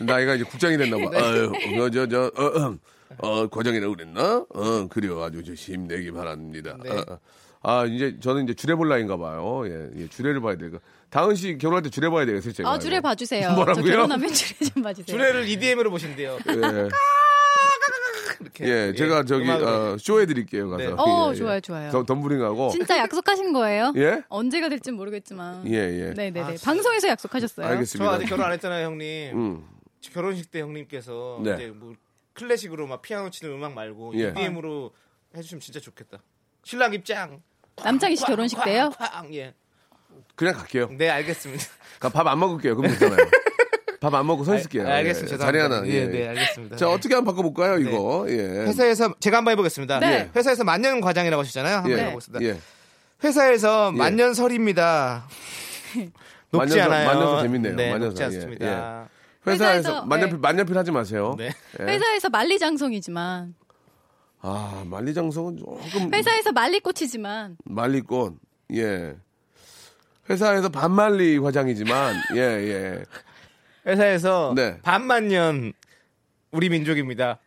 나이가 0.00 0.34
이제 0.34 0.44
국장이 0.44 0.76
됐나 0.76 0.98
봐. 0.98 1.16
아유, 1.16 1.50
어, 1.80 1.88
저, 1.88 2.06
저, 2.06 2.30
어, 2.36 2.44
어, 2.44 2.76
어, 3.16 3.48
과장이라고 3.48 3.94
그랬나? 3.96 4.44
어, 4.50 4.88
그래요. 4.88 5.22
아주 5.22 5.42
저 5.42 5.54
힘내기 5.54 6.10
바랍니다. 6.10 6.76
네. 6.82 6.90
어, 6.90 7.04
어. 7.08 7.18
아, 7.64 7.84
이제 7.86 8.18
저는 8.20 8.44
이제 8.44 8.54
주례 8.54 8.74
볼 8.74 8.88
나이인가 8.88 9.16
봐요. 9.16 9.62
예, 9.66 9.90
예, 9.96 10.08
주례를 10.08 10.40
봐야 10.40 10.56
되고. 10.56 10.78
다은 11.10 11.34
씨 11.36 11.58
결혼할 11.58 11.82
때 11.82 11.90
주례 11.90 12.08
봐야 12.08 12.24
되겠어요, 12.26 12.52
제가. 12.52 12.70
아 12.70 12.78
주례 12.78 12.96
이거. 12.96 13.08
봐주세요. 13.08 13.52
뭐라고요? 13.54 13.84
저 13.84 13.90
결혼하면 13.90 14.32
주례 14.32 14.70
좀 14.70 14.82
봐주세요. 14.82 15.06
주례를 15.16 15.48
EDM으로 15.48 15.90
보신대요. 15.90 16.38
예. 16.48 16.88
이렇게. 18.40 18.64
예, 18.68 18.94
제가 18.94 19.24
저기. 19.24 19.48
어, 19.48 19.96
쇼해 19.98 20.26
드릴게요. 20.26 20.68
가서. 20.70 20.82
네. 20.84 20.92
어, 20.96 21.28
예, 21.28 21.30
예. 21.30 21.34
좋아요, 21.36 21.60
좋아요. 21.60 21.90
덤- 21.90 22.06
덤블링하고 22.06 22.70
진짜 22.70 22.98
약속하신 22.98 23.52
거예요? 23.52 23.92
예? 23.98 24.22
언제가 24.28 24.68
될진 24.68 24.94
모르겠지만. 24.94 25.66
예, 25.68 25.74
예. 25.74 26.14
네 26.14 26.30
네네. 26.30 26.40
아, 26.40 26.48
진짜. 26.48 26.64
방송에서 26.64 27.08
약속하셨어요. 27.08 27.66
저 27.66 27.72
알겠습니다. 27.72 28.10
아직 28.12 28.26
결혼 28.26 28.46
안 28.46 28.52
했잖아요, 28.52 28.86
형님. 28.86 29.36
음. 29.38 29.64
결혼식 30.12 30.50
때 30.50 30.60
형님께서 30.60 31.40
네. 31.44 31.54
이제 31.54 31.66
뭐 31.68 31.94
클래식으로 32.34 32.86
막 32.88 33.02
피아노 33.02 33.30
치는 33.30 33.54
음악 33.54 33.74
말고 33.74 34.14
예. 34.16 34.30
EDM으로 34.30 34.90
해주시면 35.36 35.60
진짜 35.60 35.78
좋겠다. 35.78 36.18
신랑 36.64 36.92
입장. 36.94 37.40
남창희 37.82 38.16
씨 38.16 38.24
결혼식 38.24 38.62
때요? 38.64 38.90
쾅, 38.98 39.32
예. 39.34 39.54
그냥 40.34 40.54
갈게요. 40.54 40.88
네, 40.96 41.08
알겠습니다. 41.10 41.64
밥 42.00 42.26
안 42.26 42.38
먹을게요. 42.38 42.76
그럼 42.76 42.90
되잖아요. 42.92 43.18
밥 44.00 44.12
안 44.14 44.26
먹고 44.26 44.42
서 44.44 44.56
있을게요. 44.56 44.86
아, 44.88 44.94
알겠습니다. 44.94 45.34
예, 45.34 45.38
자리. 45.38 45.58
하나. 45.60 45.86
예, 45.86 45.90
예. 45.92 46.06
네, 46.06 46.28
알겠습니다. 46.28 46.76
자, 46.76 46.86
네. 46.86 46.92
어떻게 46.92 47.14
한번 47.14 47.34
바꿔볼까요, 47.34 47.78
이거? 47.78 48.26
예. 48.28 48.36
회사에서 48.66 49.14
제가 49.20 49.36
한번 49.38 49.52
해보겠습니다. 49.52 50.00
네. 50.00 50.30
회사에서 50.34 50.64
만년 50.64 51.00
과장이라고 51.00 51.40
하셨잖아요. 51.42 51.76
한번 51.76 51.92
예. 51.92 52.04
해보겠습니다. 52.06 52.44
예. 52.44 52.58
회사에서 53.22 53.90
예. 53.94 53.98
만년설입니다. 53.98 55.24
높지 56.50 56.74
만년설- 56.76 56.80
않아요. 56.86 57.06
만년설 57.08 57.42
재밌네요. 57.42 57.76
네, 57.76 57.90
만년설, 57.92 58.08
높지 58.08 58.22
예, 58.22 58.26
않습니다. 58.26 59.08
회사에서 59.46 59.64
회사에서, 59.90 60.04
만년필, 60.06 60.36
네. 60.36 60.40
만년필 60.40 60.78
하지 60.78 60.90
마세요. 60.90 61.34
네. 61.38 61.50
예. 61.80 61.84
회사에서 61.84 62.28
만리장성이지만, 62.28 63.54
아, 64.42 64.82
만리장성은 64.86 65.56
조금. 65.58 66.12
회사에서 66.12 66.50
만리꽃이지만, 66.52 67.56
말리꽃. 67.64 68.34
예. 68.74 69.14
회사에서 70.28 70.68
반말리 70.68 71.38
화장이지만, 71.38 72.16
예, 72.34 72.40
예. 72.40 73.04
회사에서 73.86 74.52
네. 74.56 74.78
반만년 74.82 75.72
우리 76.50 76.68
민족입니다. 76.68 77.38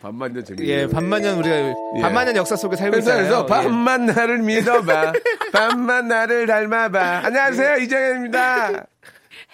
반만년 0.00 0.44
재밌네요. 0.44 0.70
예, 0.80 0.86
반만년 0.86 1.38
우리가 1.38 1.56
예. 1.56 1.74
반만년 2.02 2.36
역사 2.36 2.56
속에 2.56 2.76
살고. 2.76 2.96
회사에서 2.96 3.44
예. 3.44 3.46
반만 3.46 4.06
나를 4.06 4.38
믿어봐. 4.38 5.12
반만 5.52 6.08
나를 6.08 6.46
닮아봐. 6.46 7.22
안녕하세요. 7.24 7.76
이정현입니다. 7.78 8.86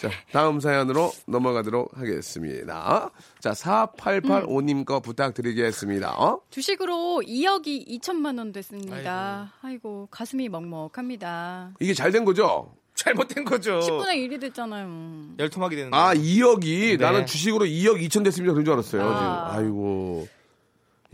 자, 0.01 0.09
다음 0.33 0.61
사연으로 0.61 1.13
넘어가도록 1.27 1.91
하겠습니다. 1.95 3.11
자, 3.39 3.51
4885님 3.53 4.87
거 4.87 5.01
부탁드리겠습니다. 5.01 6.15
어? 6.19 6.41
주식으로 6.49 7.23
2억이 7.27 7.87
2천만 7.87 8.39
원 8.39 8.51
됐습니다. 8.53 9.53
아이고, 9.61 10.09
가슴이 10.11 10.49
먹먹합니다. 10.49 11.75
이게 11.81 11.93
잘 11.93 12.11
된 12.13 12.25
거죠? 12.25 12.75
잘못된 12.95 13.45
거죠. 13.45 13.79
10분의 13.81 14.15
1이 14.29 14.41
됐잖아요. 14.41 15.35
열통하게 15.39 15.77
되는 15.77 15.93
아, 15.95 16.13
거예요. 16.15 16.23
2억이 16.57 16.65
네. 16.91 16.97
나는 16.97 17.27
주식으로 17.27 17.65
2억 17.67 18.01
2천 18.09 18.25
됐습니다. 18.25 18.53
그런 18.55 18.65
줄 18.65 18.73
알았어요. 18.73 19.03
아. 19.03 19.51
지금. 19.53 19.65
아이고. 19.65 20.29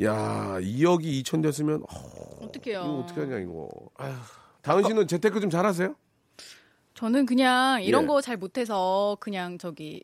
야, 0.03 0.59
2억이 0.61 1.23
2천 1.25 1.43
됐으면 1.43 1.83
어, 1.89 2.39
어떡해요. 2.47 2.81
이거 2.81 2.99
어떻게 3.05 3.21
하냐 3.21 3.39
이거. 3.39 3.69
다은 4.63 4.85
씨는 4.85 5.07
재테크 5.09 5.41
좀 5.41 5.49
잘하세요? 5.51 5.95
저는 6.97 7.27
그냥 7.27 7.83
이런 7.83 8.05
예. 8.05 8.07
거잘 8.07 8.37
못해서 8.37 9.17
그냥 9.21 9.59
저기 9.59 10.03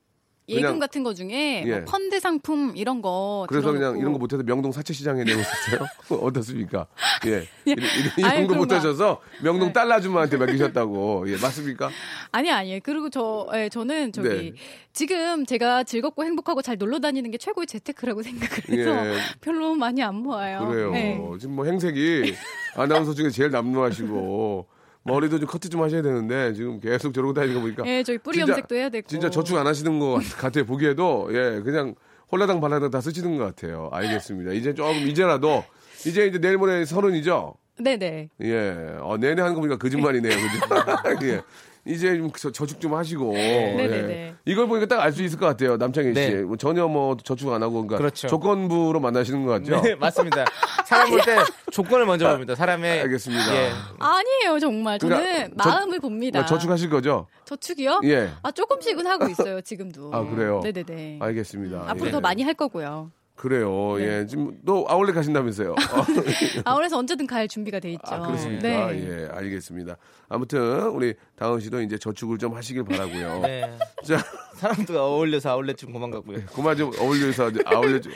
예금 0.49 0.63
그냥- 0.63 0.79
같은 0.81 1.03
거 1.05 1.15
중에 1.15 1.63
예. 1.65 1.77
뭐 1.79 1.85
펀드 1.87 2.19
상품 2.21 2.77
이런 2.77 3.01
거 3.01 3.47
그래서 3.49 3.69
그냥 3.69 3.81
들어놓고 3.81 4.01
이런 4.01 4.13
거 4.13 4.19
못해서 4.19 4.43
명동 4.43 4.73
사채시장에 4.73 5.23
내고 5.25 5.41
있었어요? 5.41 5.87
어떻습니까? 6.21 6.87
예. 7.27 7.47
이런, 7.65 7.87
이런, 8.19 8.47
거. 8.49 8.55
못하셔서 8.57 9.21
명동 9.43 9.69
네. 9.69 9.73
달러 9.73 9.95
아줌마한테 9.95 10.37
맡기셨다고. 10.39 11.25
예, 11.31 11.37
맞습니까? 11.37 11.91
아니 12.33 12.51
아니에요. 12.51 12.81
그리고 12.83 13.09
저 13.09 13.49
예, 13.55 13.69
저는 13.69 14.13
저기 14.13 14.29
네. 14.29 14.53
지금 14.93 15.47
제가 15.47 15.85
즐겁고 15.85 16.25
행복하고 16.25 16.61
잘 16.61 16.77
놀러 16.77 16.99
다니는 16.99 17.31
게 17.31 17.39
최고의 17.39 17.67
재테크라고 17.69 18.23
생각을 18.23 18.69
해서 18.69 19.07
예. 19.07 19.15
별로 19.41 19.75
많이 19.77 20.03
안 20.03 20.17
모아요. 20.17 20.67
그래요. 20.67 20.91
네. 20.91 21.21
지금 21.41 21.55
뭐 21.55 21.65
행색이 21.65 22.35
아나운서 22.75 23.15
중에 23.15 23.31
제일 23.31 23.51
남루하시고 23.53 24.67
머리도 25.05 25.39
좀 25.41 25.49
커트 25.49 25.69
좀 25.69 25.83
하셔야 25.83 26.03
되는데 26.03 26.53
지금 26.55 26.79
계속 26.81 27.13
저러고 27.13 27.33
다니는 27.35 27.55
거 27.57 27.61
보니까 27.63 27.83
예, 27.87 28.03
저희 28.03 28.19
뿌리 28.19 28.37
진짜- 28.39 28.53
염색도 28.53 28.75
해야 28.77 28.89
되고. 28.89 29.07
진짜 29.09 29.31
저축 29.31 29.57
안 29.57 29.67
하시는 29.67 29.99
것 29.99 30.15
같- 30.15 30.39
같아요. 30.39 30.65
보기에도 30.65 31.29
예, 31.33 31.61
그냥 31.63 31.95
홀라당 32.31 32.61
발라당 32.61 32.91
다 32.91 33.01
쓰시는 33.01 33.37
것 33.37 33.45
같아요. 33.45 33.89
알겠습니다. 33.93 34.53
이제 34.53 34.75
조금 34.75 34.95
이제라도 35.09 35.65
이제 36.07 36.27
이제 36.27 36.39
내일 36.39 36.57
모레 36.57 36.85
서른이죠. 36.85 37.55
네네. 37.79 38.29
예. 38.43 38.97
어, 39.01 39.17
내내 39.19 39.41
하는 39.43 39.55
거 39.55 39.61
보니까 39.61 39.77
거짓말이네요. 39.79 40.33
그죠? 40.35 41.27
예. 41.27 41.43
이제 41.85 42.17
좀 42.17 42.31
저- 42.39 42.53
저축 42.53 42.81
좀 42.81 42.95
하시고. 42.95 43.33
네네네. 43.33 43.97
예. 44.11 44.35
이걸 44.45 44.69
보니까 44.69 44.87
딱 44.87 45.01
알 45.03 45.13
수 45.13 45.23
있을 45.25 45.39
것 45.39 45.47
같아요. 45.47 45.77
남창희 45.77 46.09
씨. 46.15 46.15
네. 46.15 46.43
뭐 46.43 46.57
전혀 46.57 46.87
뭐 46.87 47.17
저축 47.23 47.53
안 47.53 47.63
하고 47.63 47.75
그러니까 47.75 47.97
그렇죠. 47.99 48.29
조건부로 48.29 49.01
만나시는 49.01 49.45
것 49.45 49.53
같죠? 49.65 49.81
네, 49.83 49.95
맞습니다. 49.97 50.45
사람 50.87 51.11
볼 51.11 51.21
때 51.23 51.37
조건을 51.73 52.07
먼저 52.07 52.31
봅니다. 52.31 52.55
사람의 52.55 53.01
알겠습니다. 53.03 53.55
예. 53.57 53.71
아니에요, 53.99 54.59
정말. 54.61 54.99
저는 55.01 55.17
그러니까 55.17 55.63
저- 55.65 55.71
마음을 55.71 55.99
봅니다. 56.01 56.39
그러니까 56.39 56.49
저축하실 56.55 56.91
거죠? 56.91 57.27
저축이요? 57.47 58.01
예. 58.05 58.31
아, 58.43 58.51
조금씩은 58.53 59.07
하고 59.07 59.29
있어요, 59.29 59.61
지금도. 59.61 60.11
아, 60.15 60.25
그래요? 60.25 60.61
네네네. 60.63 61.19
알겠습니다. 61.21 61.85
앞으로 61.89 62.07
예. 62.09 62.11
더 62.13 62.21
많이 62.21 62.43
할 62.43 62.55
거고요. 62.55 63.11
그래요. 63.43 63.97
네. 63.99 64.21
예. 64.21 64.27
지금 64.27 64.57
또 64.65 64.87
아울렛 64.89 65.17
가신다면서요. 65.17 65.75
아, 66.65 66.77
그래서 66.77 66.97
언제든 66.97 67.27
갈 67.27 67.49
준비가 67.49 67.81
돼 67.81 67.91
있죠. 67.91 68.03
아, 68.05 68.21
그렇습니까? 68.21 68.63
네. 68.63 69.25
예, 69.25 69.29
알겠습니다. 69.33 69.97
아무튼 70.29 70.87
우리 70.91 71.15
다은 71.35 71.59
씨도 71.59 71.83
이제 71.83 71.99
저축을 71.99 72.39
좀 72.39 72.55
하시길 72.55 72.85
바라고요. 72.85 73.41
네. 73.43 73.77
자, 74.05 74.19
사람도 74.55 74.97
어울려서 74.97 75.51
아울렛 75.51 75.77
좀 75.77 75.93
그만 75.93 76.13
가고요. 76.13 76.39
그만 76.55 76.77
좀 76.77 76.93
어울려서 77.01 77.51
아울렛 77.65 78.05
좀 78.05 78.13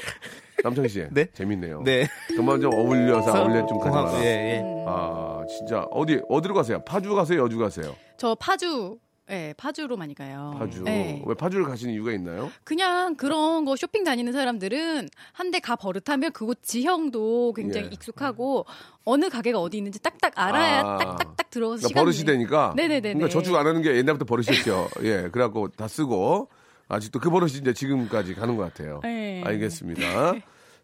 남창희 0.62 0.88
씨. 0.88 1.04
네? 1.10 1.26
재밌네요. 1.32 1.82
네. 1.82 2.06
그만 2.28 2.60
좀 2.60 2.72
어울려서 2.72 3.32
아울렛 3.34 3.66
좀 3.66 3.78
마라. 3.78 4.20
예, 4.20 4.26
예. 4.26 4.62
아, 4.86 5.44
진짜 5.48 5.88
어디 5.90 6.20
어디로 6.28 6.54
가세요? 6.54 6.80
파주 6.84 7.12
가세요? 7.16 7.42
여주 7.42 7.58
가세요? 7.58 7.96
저 8.16 8.36
파주, 8.36 8.96
예, 9.28 9.54
파주로 9.56 9.96
많이 9.96 10.14
가요. 10.14 10.54
파주. 10.58 10.82
네. 10.84 11.20
왜 11.26 11.34
파주를 11.34 11.64
가시는 11.66 11.92
이유가 11.94 12.12
있나요? 12.12 12.50
그냥 12.62 13.16
그런 13.16 13.64
거 13.64 13.74
쇼핑 13.74 14.04
다니는 14.04 14.32
사람들은 14.32 15.08
한 15.32 15.50
대 15.50 15.58
가 15.58 15.74
버릇하면 15.74 16.30
그곳 16.32 16.62
지형도 16.62 17.52
굉장히 17.54 17.86
예. 17.86 17.90
익숙하고 17.92 18.66
어느 19.04 19.28
가게가 19.28 19.58
어디 19.60 19.78
있는지 19.78 20.00
딱딱 20.00 20.32
알아야 20.36 20.80
아. 20.80 20.96
딱딱딱 20.98 21.50
들어가서 21.50 21.88
그러니까 21.88 22.00
버릇이 22.00 22.24
되니까. 22.24 22.72
네네네네. 22.76 23.14
그러니까 23.14 23.28
저축 23.28 23.56
안 23.56 23.66
하는 23.66 23.82
게 23.82 23.96
옛날부터 23.96 24.24
버릇이었죠. 24.26 24.88
예, 25.02 25.28
그래갖고 25.32 25.68
다 25.68 25.88
쓰고 25.88 26.48
아직도 26.88 27.18
그 27.18 27.28
버릇이 27.30 27.52
이제 27.54 27.72
지금까지 27.72 28.34
가는 28.34 28.56
것 28.56 28.62
같아요. 28.62 29.00
네. 29.02 29.42
알겠습니다. 29.44 30.34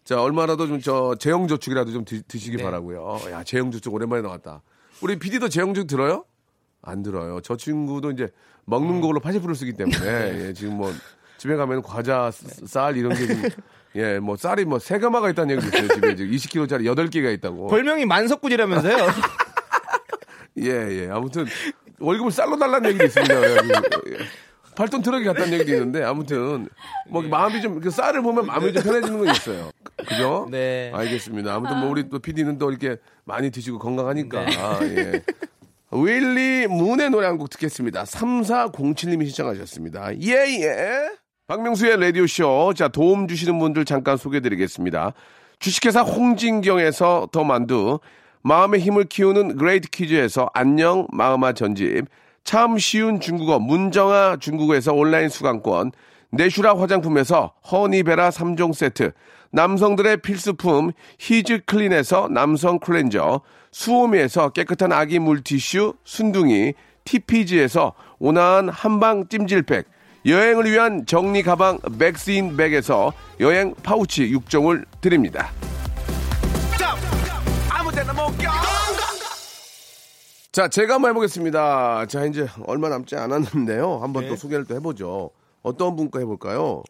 자, 0.04 0.20
얼마라도 0.20 0.66
좀 0.66 0.80
저 0.80 1.14
재형 1.16 1.46
저축이라도 1.46 1.92
좀 1.92 2.04
드, 2.04 2.20
시기 2.36 2.56
네. 2.56 2.64
바라고요. 2.64 3.18
야, 3.30 3.44
재형 3.44 3.70
저축 3.70 3.94
오랜만에 3.94 4.22
나왔다. 4.22 4.62
우리 5.00 5.16
PD도 5.16 5.48
재형 5.48 5.74
저축 5.74 5.86
들어요? 5.86 6.24
안 6.82 7.02
들어요. 7.02 7.40
저 7.42 7.56
친구도 7.56 8.10
이제 8.10 8.28
먹는 8.64 9.00
걸로 9.00 9.20
80%를 9.20 9.54
쓰기 9.54 9.72
때문에 9.72 9.96
예, 10.48 10.52
지금 10.52 10.74
뭐 10.76 10.92
집에 11.38 11.56
가면 11.56 11.82
과자, 11.82 12.30
스- 12.30 12.66
쌀 12.66 12.96
이런 12.96 13.14
게 13.14 13.26
좀, 13.26 13.42
예, 13.96 14.18
뭐 14.18 14.36
쌀이 14.36 14.64
뭐 14.64 14.78
세 14.78 14.98
가마가 14.98 15.30
있다는 15.30 15.56
얘기도 15.56 15.76
있어요. 15.76 15.88
집에 15.94 16.14
지금 16.16 16.30
20kg짜리 16.32 16.84
8개가 16.94 17.32
있다고. 17.34 17.68
별명이 17.68 18.06
만석군이라면서요? 18.06 19.06
예, 20.58 20.66
예. 21.04 21.08
아무튼 21.10 21.46
월급을 21.98 22.30
쌀로 22.30 22.58
달라는 22.58 22.90
얘기도 22.90 23.04
있습니다. 23.06 23.34
예. 23.42 23.56
8톤 24.74 25.04
트럭이 25.04 25.24
갔다는 25.24 25.52
얘기도 25.52 25.72
있는데 25.72 26.02
아무튼 26.02 26.68
뭐 27.10 27.20
마음이 27.22 27.60
좀 27.60 27.80
그 27.80 27.90
쌀을 27.90 28.22
보면 28.22 28.46
마음이 28.46 28.72
좀 28.72 28.82
편해지는 28.82 29.18
건 29.18 29.28
있어요. 29.34 29.70
그죠? 30.08 30.48
네. 30.50 30.90
알겠습니다. 30.94 31.54
아무튼 31.54 31.78
뭐 31.80 31.90
우리 31.90 32.08
또 32.08 32.18
PD는 32.18 32.56
또 32.58 32.70
이렇게 32.70 32.96
많이 33.24 33.50
드시고 33.50 33.78
건강하니까. 33.78 34.44
네. 34.80 34.96
예. 34.96 35.22
윌리 35.92 36.66
문의 36.66 37.10
노래 37.10 37.26
한 37.26 37.36
곡 37.38 37.50
듣겠습니다. 37.50 38.04
3407님이 38.04 39.26
신청하셨습니다. 39.26 40.18
예, 40.22 40.32
예. 40.62 41.10
박명수의 41.46 42.00
라디오쇼. 42.00 42.72
자, 42.74 42.88
도움 42.88 43.28
주시는 43.28 43.58
분들 43.58 43.84
잠깐 43.84 44.16
소개해 44.16 44.40
드리겠습니다. 44.40 45.12
주식회사 45.58 46.00
홍진경에서 46.02 47.28
더 47.30 47.44
만두, 47.44 48.00
마음의 48.42 48.80
힘을 48.80 49.04
키우는 49.04 49.56
그레이트 49.56 49.88
퀴즈에서 49.90 50.50
안녕 50.54 51.06
마음아 51.12 51.52
전집, 51.52 52.06
참 52.42 52.78
쉬운 52.78 53.20
중국어 53.20 53.58
문정아 53.58 54.38
중국어에서 54.40 54.92
온라인 54.94 55.28
수강권, 55.28 55.92
내슈라 56.30 56.78
화장품에서 56.78 57.52
허니베라 57.70 58.30
3종 58.30 58.74
세트, 58.74 59.12
남성들의 59.52 60.22
필수품 60.22 60.92
히즈 61.18 61.60
클린에서 61.66 62.28
남성 62.30 62.78
클렌저, 62.78 63.42
수오미에서 63.72 64.50
깨끗한 64.50 64.92
아기 64.92 65.18
물티슈 65.18 65.94
순둥이, 66.04 66.74
TPG에서 67.04 67.94
온화한 68.18 68.68
한방 68.68 69.26
찜질팩, 69.28 69.86
여행을 70.24 70.70
위한 70.70 71.04
정리 71.04 71.42
가방 71.42 71.78
맥스인 71.98 72.56
백에서 72.56 73.12
여행 73.40 73.74
파우치 73.82 74.30
6종을 74.30 74.84
드립니다. 75.00 75.50
자, 80.52 80.68
제가 80.68 80.94
한번 80.94 81.10
해보겠습니다. 81.10 82.06
자, 82.06 82.26
이제 82.26 82.46
얼마 82.66 82.90
남지 82.90 83.16
않았는데요. 83.16 84.00
한번 84.02 84.28
또 84.28 84.36
소개를 84.36 84.66
또 84.66 84.74
해보죠. 84.76 85.30
어떤 85.62 85.96
분과 85.96 86.18
해볼까요? 86.18 86.82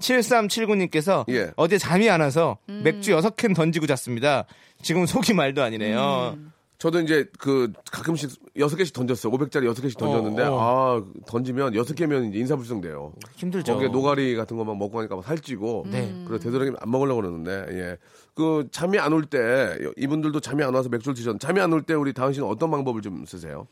7379님께서 0.00 1.24
예. 1.30 1.50
어제 1.56 1.78
잠이 1.78 2.08
안 2.10 2.20
와서 2.20 2.58
맥주 2.66 3.12
6캔 3.12 3.54
던지고 3.54 3.86
잤습니다. 3.86 4.44
지금 4.82 5.06
속이 5.06 5.32
말도 5.34 5.62
아니네요. 5.62 6.36
저도 6.78 7.00
이제 7.00 7.24
그 7.38 7.72
가끔씩 7.90 8.30
여섯 8.58 8.76
개씩 8.76 8.92
던졌어요. 8.92 9.32
500짜리 9.32 9.64
여섯 9.64 9.80
개씩 9.80 9.98
던졌는데 9.98 10.42
어, 10.42 10.58
아 10.60 11.02
던지면 11.26 11.74
여섯 11.74 11.94
개면 11.94 12.26
이제 12.26 12.38
인사불성 12.40 12.82
돼요. 12.82 13.14
힘들죠. 13.36 13.72
거기에 13.72 13.88
노가리 13.88 14.36
같은 14.36 14.58
거만 14.58 14.76
먹고 14.78 14.98
하니까 14.98 15.16
막 15.16 15.24
살찌고 15.24 15.86
네. 15.90 16.14
그래서 16.26 16.44
되도록이면 16.44 16.78
안 16.82 16.90
먹으려고 16.90 17.22
그러는데 17.22 17.64
예. 17.70 17.96
그 18.34 18.68
잠이 18.70 18.98
안 18.98 19.14
올 19.14 19.24
때 19.24 19.74
이분들도 19.96 20.40
잠이 20.40 20.62
안 20.64 20.74
와서 20.74 20.90
맥주를 20.90 21.14
드셨는데 21.14 21.46
잠이 21.46 21.60
안 21.60 21.72
올 21.72 21.80
때 21.82 21.94
우리 21.94 22.12
다은 22.12 22.34
씨는 22.34 22.46
어떤 22.46 22.70
방법을 22.70 23.00
좀 23.00 23.24
쓰세요? 23.24 23.66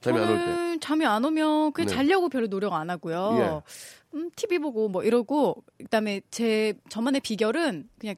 잠이 0.00 0.18
안 0.18 0.26
올 0.30 0.38
때. 0.38 0.78
잠이 0.80 1.04
안 1.04 1.22
오면 1.26 1.72
그냥 1.72 1.88
네. 1.88 1.94
자려고 1.94 2.30
별로 2.30 2.48
노력 2.48 2.72
안 2.72 2.88
하고요. 2.88 3.62
음, 4.16 4.30
TV 4.34 4.58
보고 4.58 4.88
뭐 4.88 5.04
이러고 5.04 5.62
그다음에 5.78 6.22
제 6.30 6.72
저만의 6.88 7.20
비결은 7.20 7.88
그냥 7.98 8.16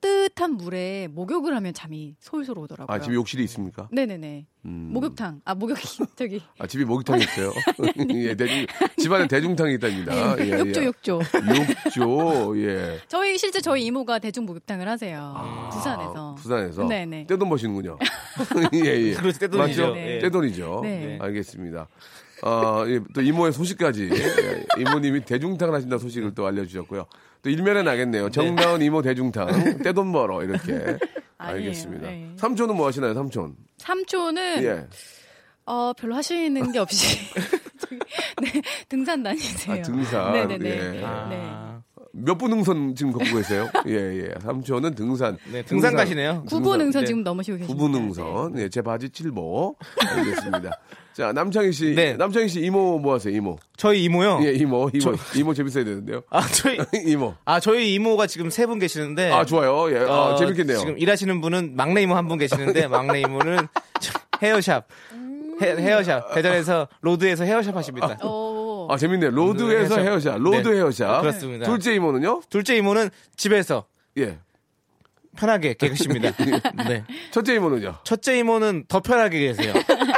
뜨뜻한 0.00 0.52
물에 0.52 1.08
목욕을 1.10 1.54
하면 1.54 1.74
잠이 1.74 2.14
솔솔 2.20 2.58
오더라고요. 2.58 2.94
아 2.94 2.98
집에 2.98 3.14
욕실이 3.14 3.44
있습니까? 3.44 3.88
네네네. 3.92 4.46
음. 4.64 4.90
목욕탕. 4.94 5.42
아 5.44 5.54
목욕 5.54 5.76
저기 6.16 6.40
아 6.58 6.66
집에 6.66 6.84
목욕탕이 6.86 7.22
있어요. 7.22 7.52
예, 8.14 8.34
대중 8.34 8.64
집안에 8.96 9.26
대중탕이 9.28 9.74
있답니다. 9.74 10.38
예, 10.40 10.46
예. 10.46 10.50
욕조 10.60 10.84
욕조. 10.84 11.20
욕조 11.84 12.62
예. 12.62 12.98
저희 13.08 13.36
실제 13.36 13.60
저희 13.60 13.84
이모가 13.84 14.20
대중 14.20 14.46
목욕탕을 14.46 14.88
하세요. 14.88 15.34
아, 15.36 15.68
부산에서. 15.70 16.34
부산에서 16.36 16.86
네네. 16.86 17.26
떼돈 17.26 17.48
버시는군요. 17.50 17.98
예, 18.72 18.88
예. 18.88 19.14
그렇죠, 19.14 19.38
떼돈이죠. 19.40 19.82
맞죠? 19.82 19.94
네. 19.94 20.18
떼돈이죠. 20.20 20.80
네. 20.82 21.18
알겠습니다. 21.20 21.88
어, 22.42 22.84
예, 22.86 23.00
또 23.14 23.20
이모의 23.20 23.52
소식까지 23.52 24.10
예, 24.12 24.80
이모님이 24.80 25.24
대중탕을 25.24 25.74
하신다는 25.74 25.98
소식을 25.98 26.34
또 26.34 26.46
알려주셨고요. 26.46 27.06
또 27.42 27.50
일면에 27.50 27.82
나겠네요. 27.82 28.30
정다운 28.30 28.82
이모 28.82 29.02
대중탕 29.02 29.82
떼돈 29.82 30.12
벌어 30.12 30.42
이렇게. 30.42 30.96
알겠습니다. 31.38 32.08
네. 32.08 32.32
삼촌은 32.36 32.76
뭐 32.76 32.88
하시나요? 32.88 33.14
삼촌. 33.14 33.54
삼촌은 33.78 34.64
예. 34.64 34.86
어 35.66 35.92
별로 35.96 36.16
하시는 36.16 36.72
게 36.72 36.78
없이 36.78 37.18
네 38.42 38.62
등산 38.88 39.22
다니세요. 39.22 39.80
아, 39.80 39.82
등산. 39.82 40.32
네네네. 40.32 40.68
예. 40.68 41.00
네. 41.30 41.67
아, 42.18 42.22
몇분 42.24 42.50
능선 42.50 42.94
지금 42.94 43.12
걷고 43.12 43.36
계세요? 43.36 43.68
예, 43.86 43.92
예. 43.92 44.28
삼촌은 44.42 44.94
등산. 44.94 45.36
네, 45.52 45.62
등산 45.62 45.94
가시네요. 45.94 46.44
구보 46.48 46.76
능선 46.76 47.02
네. 47.02 47.06
지금 47.06 47.22
넘으시고 47.22 47.58
계십니다. 47.58 47.84
구분 47.84 47.92
능선. 48.00 48.58
예, 48.58 48.68
제 48.68 48.82
바지 48.82 49.08
7보. 49.08 49.74
알겠습니다. 50.16 50.70
자, 51.14 51.32
남창희 51.32 51.72
씨. 51.72 51.94
네. 51.94 52.12
남창희 52.14 52.48
씨 52.48 52.60
이모 52.60 52.98
뭐 53.00 53.14
하세요? 53.14 53.34
이모. 53.34 53.58
저희 53.76 54.04
이모요. 54.04 54.40
예, 54.44 54.52
이모. 54.52 54.88
이모. 54.92 55.14
이모 55.36 55.52
재밌어야 55.54 55.84
되는데요. 55.84 56.22
아, 56.30 56.40
저희 56.46 56.78
이모. 57.06 57.34
아, 57.44 57.58
저희 57.60 57.94
이모가 57.94 58.26
지금 58.28 58.50
세 58.50 58.66
분 58.66 58.78
계시는데 58.78 59.32
아, 59.32 59.44
좋아요. 59.44 59.90
예. 59.92 59.98
아, 60.08 60.32
어, 60.32 60.36
재밌겠네요. 60.36 60.78
지금 60.78 60.98
일하시는 60.98 61.40
분은 61.40 61.74
막내 61.76 62.02
이모 62.02 62.14
한 62.14 62.28
분 62.28 62.38
계시는데 62.38 62.86
막내 62.88 63.20
이모는 63.20 63.66
헤어샵. 64.42 64.86
헤, 65.60 65.66
헤어샵. 65.76 66.34
대전에서 66.34 66.86
road에서 67.00 67.42
헤어샵 67.44 67.74
하십니다. 67.74 68.16
오. 68.24 68.57
아, 68.88 68.96
재밌네요. 68.96 69.30
road에서 69.30 69.96
헤어샵. 69.98 69.98
헤어샵. 70.00 70.38
road 70.40 70.68
네. 70.68 70.76
헤어샵. 70.78 71.20
그렇습니다. 71.22 71.66
둘째 71.66 71.94
이모는요? 71.94 72.42
둘째 72.48 72.76
이모는 72.76 73.10
집에서 73.36 73.84
예. 74.16 74.38
편하게 75.36 75.74
계십니다. 75.74 76.32
네. 76.88 77.04
첫째 77.30 77.54
이모는요? 77.54 77.96
첫째 78.02 78.38
이모는 78.38 78.86
더 78.88 79.00
편하게 79.00 79.38
계세요. 79.40 79.72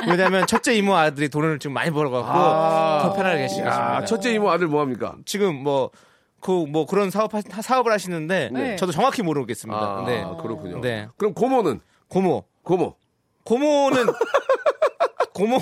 왜냐하면 0.09 0.47
첫째 0.47 0.75
이모 0.75 0.97
아들이 0.97 1.29
돈을 1.29 1.59
좀 1.59 1.75
많이 1.75 1.91
벌어갖고 1.91 2.27
아. 2.31 3.01
더 3.03 3.13
편하게 3.15 3.43
계시겠습니다. 3.43 3.97
아, 3.99 4.05
첫째 4.07 4.33
이모 4.33 4.51
아들 4.51 4.67
뭐 4.69 4.81
합니까? 4.81 5.17
지금 5.27 5.57
뭐, 5.57 5.91
그, 6.41 6.51
뭐 6.51 6.87
그런 6.87 7.11
사업, 7.11 7.35
하- 7.35 7.41
사업을 7.43 7.93
하시는데 7.93 8.49
네. 8.53 8.77
저도 8.77 8.93
정확히 8.93 9.23
모르겠습니다. 9.23 9.79
아, 9.79 10.05
네. 10.07 10.25
그렇군요. 10.41 10.81
네. 10.81 11.07
그럼 11.19 11.35
고모는? 11.35 11.81
고모. 12.09 12.45
고모. 12.63 12.97
고모는, 13.45 14.07
고모, 15.35 15.59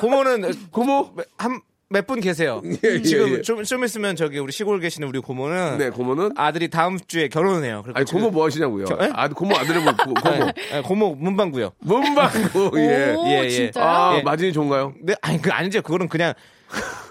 고모는 0.00 0.70
고모? 0.70 1.10
한, 1.38 1.60
몇 1.90 2.06
분 2.06 2.20
계세요. 2.20 2.60
예, 2.84 2.96
예, 2.96 3.02
지금 3.02 3.28
예. 3.38 3.42
좀, 3.42 3.62
좀 3.64 3.82
있으면 3.82 4.14
저기 4.14 4.38
우리 4.38 4.52
시골 4.52 4.78
계시는 4.78 5.08
우리 5.08 5.20
고모는 5.20 5.78
네, 5.78 5.88
고모는? 5.90 6.32
아들이 6.36 6.68
다음 6.68 6.98
주에 7.06 7.28
결혼을 7.28 7.64
해요. 7.64 7.82
아니, 7.94 8.04
지금- 8.04 8.20
고모 8.20 8.30
뭐 8.32 8.44
하시냐고요? 8.46 8.84
저- 8.84 8.98
에? 9.00 9.08
아, 9.14 9.26
고모 9.28 9.56
아들은 9.56 9.84
뭐, 9.84 9.94
고, 9.96 10.12
고모. 10.12 10.20
네, 10.44 10.52
네, 10.72 10.82
고모 10.82 11.14
문방구요. 11.14 11.70
문방구, 11.78 12.72
예. 12.76 13.14
오, 13.16 13.26
예, 13.28 13.44
예. 13.44 13.48
진짜요? 13.48 13.84
아, 13.84 14.16
예. 14.18 14.22
마진이 14.22 14.52
좋은가요? 14.52 14.94
네, 15.00 15.14
아니 15.22 15.40
그 15.40 15.50
아니죠. 15.50 15.80
그거는 15.80 16.08
그냥 16.08 16.34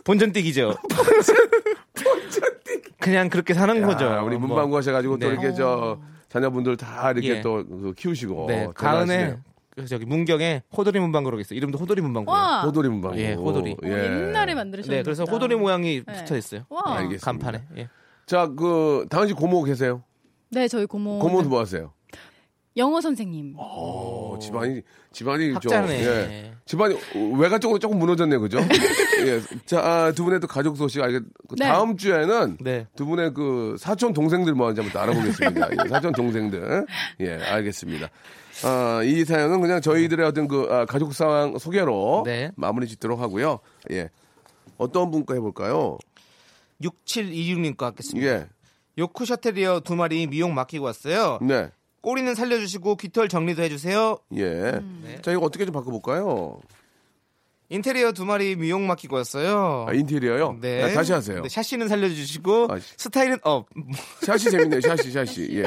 본전 0.04 0.32
뛰기죠. 0.32 0.76
그냥 3.00 3.30
그렇게 3.30 3.54
사는 3.56 3.82
거죠. 3.86 4.06
아, 4.06 4.22
우리 4.22 4.38
뭐. 4.38 4.48
문방구 4.48 4.78
하셔가지고 4.78 5.18
또 5.18 5.28
네. 5.28 5.34
이렇게 5.34 5.54
저 5.54 6.00
자녀분들 6.30 6.78
다 6.78 7.12
이렇게 7.12 7.30
예. 7.38 7.42
또그 7.42 7.94
키우시고. 7.98 8.46
네, 8.48 8.68
그 8.76 8.86
저기 9.86 10.06
문경에 10.06 10.64
호돌이 10.76 11.00
문방구로 11.00 11.40
있어요. 11.40 11.58
이름도 11.58 11.78
호돌이 11.78 12.02
문방구예요. 12.02 12.38
와. 12.38 12.62
호돌이 12.64 12.90
문방구. 12.90 13.20
예, 13.20 13.34
호돌이. 13.34 13.74
어, 13.84 13.88
옛날에 13.88 14.56
만들으셨는데. 14.56 14.98
네, 14.98 15.04
그래서 15.04 15.24
호돌이 15.26 15.56
모양이 15.56 16.04
네. 16.04 16.14
붙어 16.14 16.36
있어요. 16.36 16.66
와. 16.70 16.82
알겠습니다. 16.86 17.26
간판에. 17.26 17.64
예. 17.78 17.90
자, 18.26 18.48
그, 18.48 19.06
당시 19.10 19.34
고모 19.34 19.64
계세요? 19.64 20.04
네, 20.50 20.68
저희 20.68 20.86
고모. 20.86 21.20
고모도 21.20 21.50
뭐 21.50 21.60
하세요? 21.60 21.94
영어 22.78 23.02
선생님. 23.02 23.56
어, 23.58 24.38
집안이, 24.40 24.82
집안이 25.12 25.48
좀. 25.60 25.74
학자네. 25.74 26.04
예. 26.04 26.54
집안이 26.66 26.96
외가 27.38 27.58
쪽으로 27.58 27.80
조금 27.80 27.98
무너졌네요, 27.98 28.40
그죠? 28.40 28.60
예. 29.26 29.42
자, 29.66 29.80
아, 29.80 30.12
두 30.12 30.24
분의 30.24 30.40
또 30.40 30.48
가족 30.48 30.78
소식 30.78 31.02
알겠, 31.02 31.24
그 31.48 31.56
네. 31.58 31.66
다음 31.66 31.98
주에는 31.98 32.58
네. 32.62 32.86
두 32.96 33.06
분의 33.06 33.34
그 33.34 33.76
사촌 33.80 34.14
동생들 34.14 34.54
뭐 34.54 34.68
하는지 34.68 34.82
한번 34.82 34.94
또 34.94 35.00
알아보겠습니다. 35.00 35.70
예, 35.86 35.90
사촌 35.90 36.12
동생들. 36.14 36.86
예, 37.22 37.34
알겠습니다. 37.44 38.10
아, 38.64 39.02
이 39.04 39.26
사연은 39.26 39.60
그냥 39.62 39.82
저희들의 39.82 40.26
어떤 40.26 40.48
그 40.48 40.68
아, 40.70 40.86
가족 40.86 41.14
상황 41.14 41.58
소개로 41.58 42.24
네. 42.26 42.52
마무리 42.56 42.88
짓도록 42.88 43.20
하고요. 43.20 43.60
예. 43.92 44.10
어떤 44.78 45.10
분과 45.10 45.34
해볼까요? 45.34 45.98
6726님 46.82 47.76
거 47.76 47.88
하겠습니다. 47.88 48.28
예. 48.28 48.48
요크셔테리어 49.00 49.82
두 49.82 49.96
마리 49.96 50.28
미용 50.28 50.54
맡기고 50.54 50.86
왔어요. 50.86 51.40
네. 51.42 51.70
꼬리는 52.02 52.34
살려주시고 52.36 52.96
깃털 52.98 53.28
정리도 53.28 53.62
해주세요. 53.64 54.18
예. 54.38 54.80
자, 55.22 55.32
이거 55.32 55.42
어떻게 55.42 55.66
좀 55.66 55.74
바꿔볼까요? 55.74 56.60
인테리어 57.70 58.14
두 58.14 58.24
마리 58.26 58.56
미용 58.56 58.88
맡기고 58.88 59.16
왔어요. 59.18 59.86
아, 59.90 59.94
인테리어요? 59.94 60.58
네. 60.62 60.84
아, 60.84 60.94
다시 60.94 61.12
하세요. 61.12 61.42
네, 61.42 61.50
샤시는 61.50 61.90
살려주시고 61.90 62.68
아, 62.70 62.80
씨. 62.80 62.94
스타일은 62.98 63.40
up. 63.44 63.68
샤시 64.26 64.50
재밌네요. 64.52 64.80
샤시, 64.82 65.12
샤시. 65.12 65.50
예. 65.52 65.64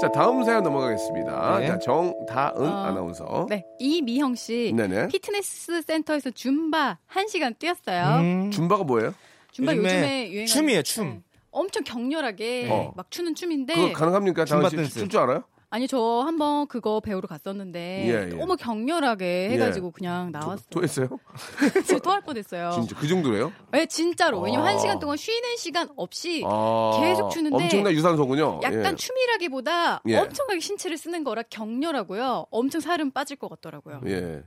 자, 0.00 0.08
다음 0.12 0.44
사연 0.44 0.62
넘어가겠습니다. 0.62 1.58
네. 1.58 1.66
자, 1.66 1.78
정다은 1.80 2.64
어, 2.68 2.84
아나운서. 2.84 3.46
네, 3.50 3.64
이미형 3.80 4.36
씨. 4.36 4.72
네네. 4.76 5.08
피트니스 5.08 5.82
센터에서 5.82 6.30
줌바 6.30 6.98
1 7.08 7.28
시간 7.28 7.54
뛰었어요. 7.58 8.20
음. 8.20 8.50
줌바가 8.52 8.84
뭐예요? 8.84 9.12
줌바 9.50 9.72
요즘에 9.74 9.88
요즘에 9.94 10.30
유행 10.30 10.46
춤이에요, 10.46 10.82
춤. 10.82 11.22
엄청 11.50 11.84
격렬하게 11.84 12.68
어. 12.70 12.92
막 12.96 13.10
추는 13.10 13.34
춤인데 13.34 13.74
그거 13.74 13.92
가능합니까? 13.92 14.44
줌바 14.44 14.62
당신 14.62 14.78
댄스. 14.78 14.98
출줄 15.00 15.20
알아요? 15.20 15.44
아니 15.70 15.86
저 15.86 16.22
한번 16.24 16.66
그거 16.66 17.00
배우러 17.00 17.28
갔었는데 17.28 18.04
예, 18.06 18.30
예. 18.32 18.36
너무 18.36 18.56
격렬하게 18.56 19.50
해가지고 19.50 19.90
그냥 19.90 20.32
토, 20.32 20.38
나왔어요. 20.38 20.66
토 20.70 20.82
했어요? 20.82 21.08
진짜 21.84 21.98
토할 21.98 22.22
뻔했어요. 22.22 22.70
진짜 22.70 22.96
그 22.96 23.06
정도예요? 23.06 23.52
네, 23.72 23.84
진짜로. 23.84 24.40
왜냐면 24.40 24.66
아. 24.66 24.70
한 24.70 24.78
시간 24.78 24.98
동안 24.98 25.18
쉬는 25.18 25.56
시간 25.58 25.88
없이 25.96 26.42
아, 26.46 26.98
계속 27.02 27.28
추는데 27.30 27.64
엄청난 27.64 27.92
유산소군요. 27.92 28.60
약간 28.62 28.92
예. 28.92 28.94
춤이라기보다 28.96 30.02
예. 30.06 30.16
엄청나게 30.16 30.60
신체를 30.60 30.96
쓰는 30.96 31.22
거라 31.22 31.42
격렬하고요. 31.42 32.46
엄청 32.50 32.80
살은 32.80 33.10
빠질 33.10 33.36
것 33.36 33.50
같더라고요. 33.50 34.00
예. 34.06 34.42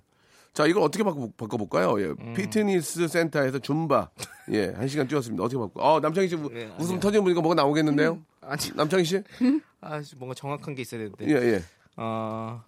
자, 0.54 0.66
이걸 0.68 0.84
어떻게 0.84 1.04
바꿔, 1.04 1.30
바꿔 1.38 1.58
볼까요? 1.58 2.00
예. 2.02 2.08
음. 2.08 2.34
피트니스 2.36 3.08
센터에서 3.08 3.60
줌바. 3.60 4.10
예, 4.52 4.68
한 4.76 4.88
시간 4.88 5.08
뛰었습니다. 5.08 5.42
어떻게 5.44 5.58
바꿔? 5.58 5.72
어, 5.82 6.00
남창희 6.02 6.28
씨 6.28 6.36
우- 6.36 6.50
네, 6.52 6.70
웃음. 6.78 7.00
터지는 7.00 7.24
보니까 7.24 7.40
뭐가 7.42 7.56
나오겠는데요? 7.56 8.20
아니, 8.42 8.62
남창희 8.76 9.06
씨? 9.06 9.24
아, 9.80 10.02
뭔가 10.18 10.34
정확한 10.36 10.76
게 10.76 10.82
있어야 10.82 11.00
되는데. 11.02 11.26
예, 11.28 11.54
예. 11.54 11.62
어, 11.96 12.62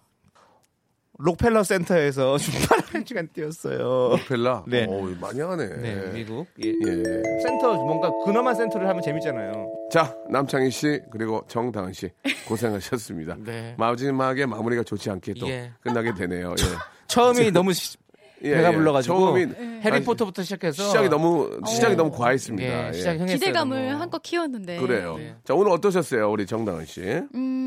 록펠러 1.18 1.62
센터에서 1.62 2.38
줌바를 2.38 2.84
한 2.94 3.04
시간 3.04 3.28
뛰었어요. 3.32 4.16
펠라? 4.28 4.64
네. 4.66 4.86
어 4.88 5.02
많이 5.20 5.40
하네. 5.40 5.66
네, 5.76 6.12
미국. 6.12 6.46
예. 6.64 6.70
예. 6.70 7.22
센터 7.42 7.74
뭔가 7.74 8.10
근엄한 8.24 8.54
센터를 8.54 8.88
하면 8.88 9.02
재밌잖아요. 9.02 9.88
자, 9.92 10.16
남창희 10.30 10.70
씨, 10.70 11.00
그리고 11.12 11.44
정다은 11.48 11.92
씨, 11.92 12.10
고생하셨습니다. 12.48 13.36
네. 13.44 13.74
마지막에 13.78 14.46
마무리가 14.46 14.82
좋지 14.84 15.10
않게 15.10 15.34
또 15.34 15.46
예. 15.50 15.70
끝나게 15.82 16.14
되네요. 16.14 16.54
예. 16.58 16.93
처음이 17.06 17.50
너무 17.50 17.72
시- 17.72 17.96
예, 18.42 18.56
배가 18.56 18.72
예. 18.72 18.74
불러가지고 18.74 19.18
처음이 19.18 19.46
해리포터부터 19.82 20.42
시작해서 20.42 20.82
시작이 20.86 21.08
너무 21.08 21.48
시작이 21.66 21.94
어. 21.94 21.96
너무 21.96 22.10
과했습니다. 22.10 22.84
예, 22.84 22.88
예. 22.88 22.92
시작. 22.92 23.24
기대감을 23.24 23.86
너무. 23.88 24.00
한껏 24.00 24.22
키웠는데. 24.22 24.78
그래요. 24.80 25.16
네. 25.16 25.34
자, 25.44 25.54
오늘 25.54 25.72
어떠셨어요, 25.72 26.30
우리 26.30 26.44
정다은 26.44 26.84
씨? 26.84 27.00
음, 27.34 27.63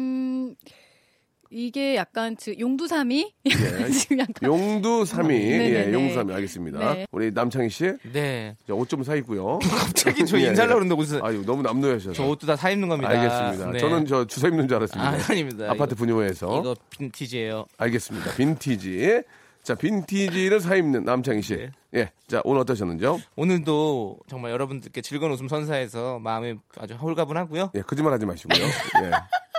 이게 1.50 1.96
약간 1.96 2.36
즉 2.38 2.60
용두사미 2.60 3.34
지금 3.94 4.20
약간 4.20 4.34
용두사미 4.44 5.34
예, 5.36 5.58
네네네. 5.58 5.94
용두사미 5.94 6.34
알겠습니다. 6.34 6.94
네. 6.94 7.08
우리 7.12 7.32
남창희 7.32 7.70
씨, 7.70 7.92
네. 8.12 8.56
자, 8.68 8.74
옷좀 8.74 9.04
사 9.04 9.16
입고요. 9.16 9.60
갑자기 9.60 10.26
저 10.26 10.38
예, 10.40 10.48
인사를 10.48 10.70
예. 10.70 10.74
그러는데 10.74 10.96
무슨 10.96 11.24
아유, 11.24 11.44
너무 11.46 11.62
남루하셔서. 11.62 12.14
저 12.14 12.26
옷도 12.28 12.46
다 12.48 12.56
사 12.56 12.70
입는 12.72 12.88
겁니다. 12.90 13.10
알겠습니다. 13.12 13.72
네. 13.72 13.80
저는 13.80 14.06
저 14.06 14.26
주사 14.26 14.48
입는 14.48 14.68
줄 14.68 14.78
알았습니다. 14.78 15.10
아, 15.10 15.18
아닙니다. 15.32 15.70
아파트 15.70 15.96
부녀회에서. 15.96 16.60
이거 16.60 16.76
빈티지예요. 16.90 17.66
알겠습니다. 17.78 18.36
빈티지. 18.36 19.22
자, 19.64 19.76
빈티지를 19.76 20.60
사 20.60 20.76
입는 20.76 21.04
남창희 21.04 21.42
씨. 21.42 21.56
네. 21.56 21.70
예. 21.94 22.12
자, 22.28 22.42
오늘 22.46 22.62
어떠셨는지요? 22.62 23.20
오늘도 23.36 24.20
정말 24.30 24.52
여러분들께 24.52 25.02
즐거운 25.02 25.32
웃음 25.32 25.48
선사해서 25.48 26.20
마음이 26.20 26.56
아주 26.78 26.94
홀가분하고요. 26.96 27.72
예, 27.76 27.82
거짓말 27.82 28.14
하지 28.14 28.26
마시고요. 28.26 28.64
예. 29.06 29.12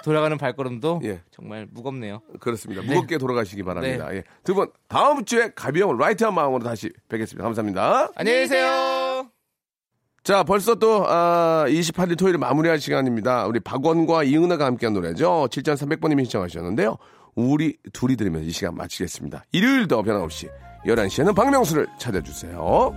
돌아가는 0.05 0.37
발걸음도 0.37 1.01
예. 1.05 1.21
정말 1.31 1.67
무겁네요. 1.71 2.21
그렇습니다. 2.41 2.83
네. 2.83 2.89
무겁게 2.89 3.19
돌아가시기 3.19 3.63
바랍니다. 3.63 4.15
예. 4.15 4.25
두 4.45 4.55
분, 4.55 4.71
다음 4.89 5.25
주에 5.25 5.51
가벼운 5.55 5.97
light한 5.97 6.35
마음으로 6.35 6.63
다시 6.65 6.91
뵙겠습니다. 7.09 7.45
감사합니다. 7.45 8.11
안녕히 8.15 8.41
계세요. 8.41 9.29
자, 10.25 10.43
벌써 10.43 10.75
또, 10.75 11.07
아, 11.09 11.65
28일 11.69 12.19
토요일 12.19 12.39
마무리할 12.39 12.79
시간입니다. 12.81 13.47
우리 13.47 13.61
박원과 13.61 14.25
이은하가 14.25 14.67
함께한 14.67 14.93
노래죠. 14.93 15.49
7300번님이 15.51 16.25
신청하셨는데요. 16.25 16.99
우리 17.35 17.77
둘이 17.93 18.17
들으면서 18.17 18.47
이 18.47 18.51
시간 18.51 18.75
마치겠습니다. 18.75 19.45
일요일도 19.53 20.03
변함없이 20.03 20.49
11시에는 20.85 21.35
박명수를 21.35 21.87
찾아주세요. 21.99 22.93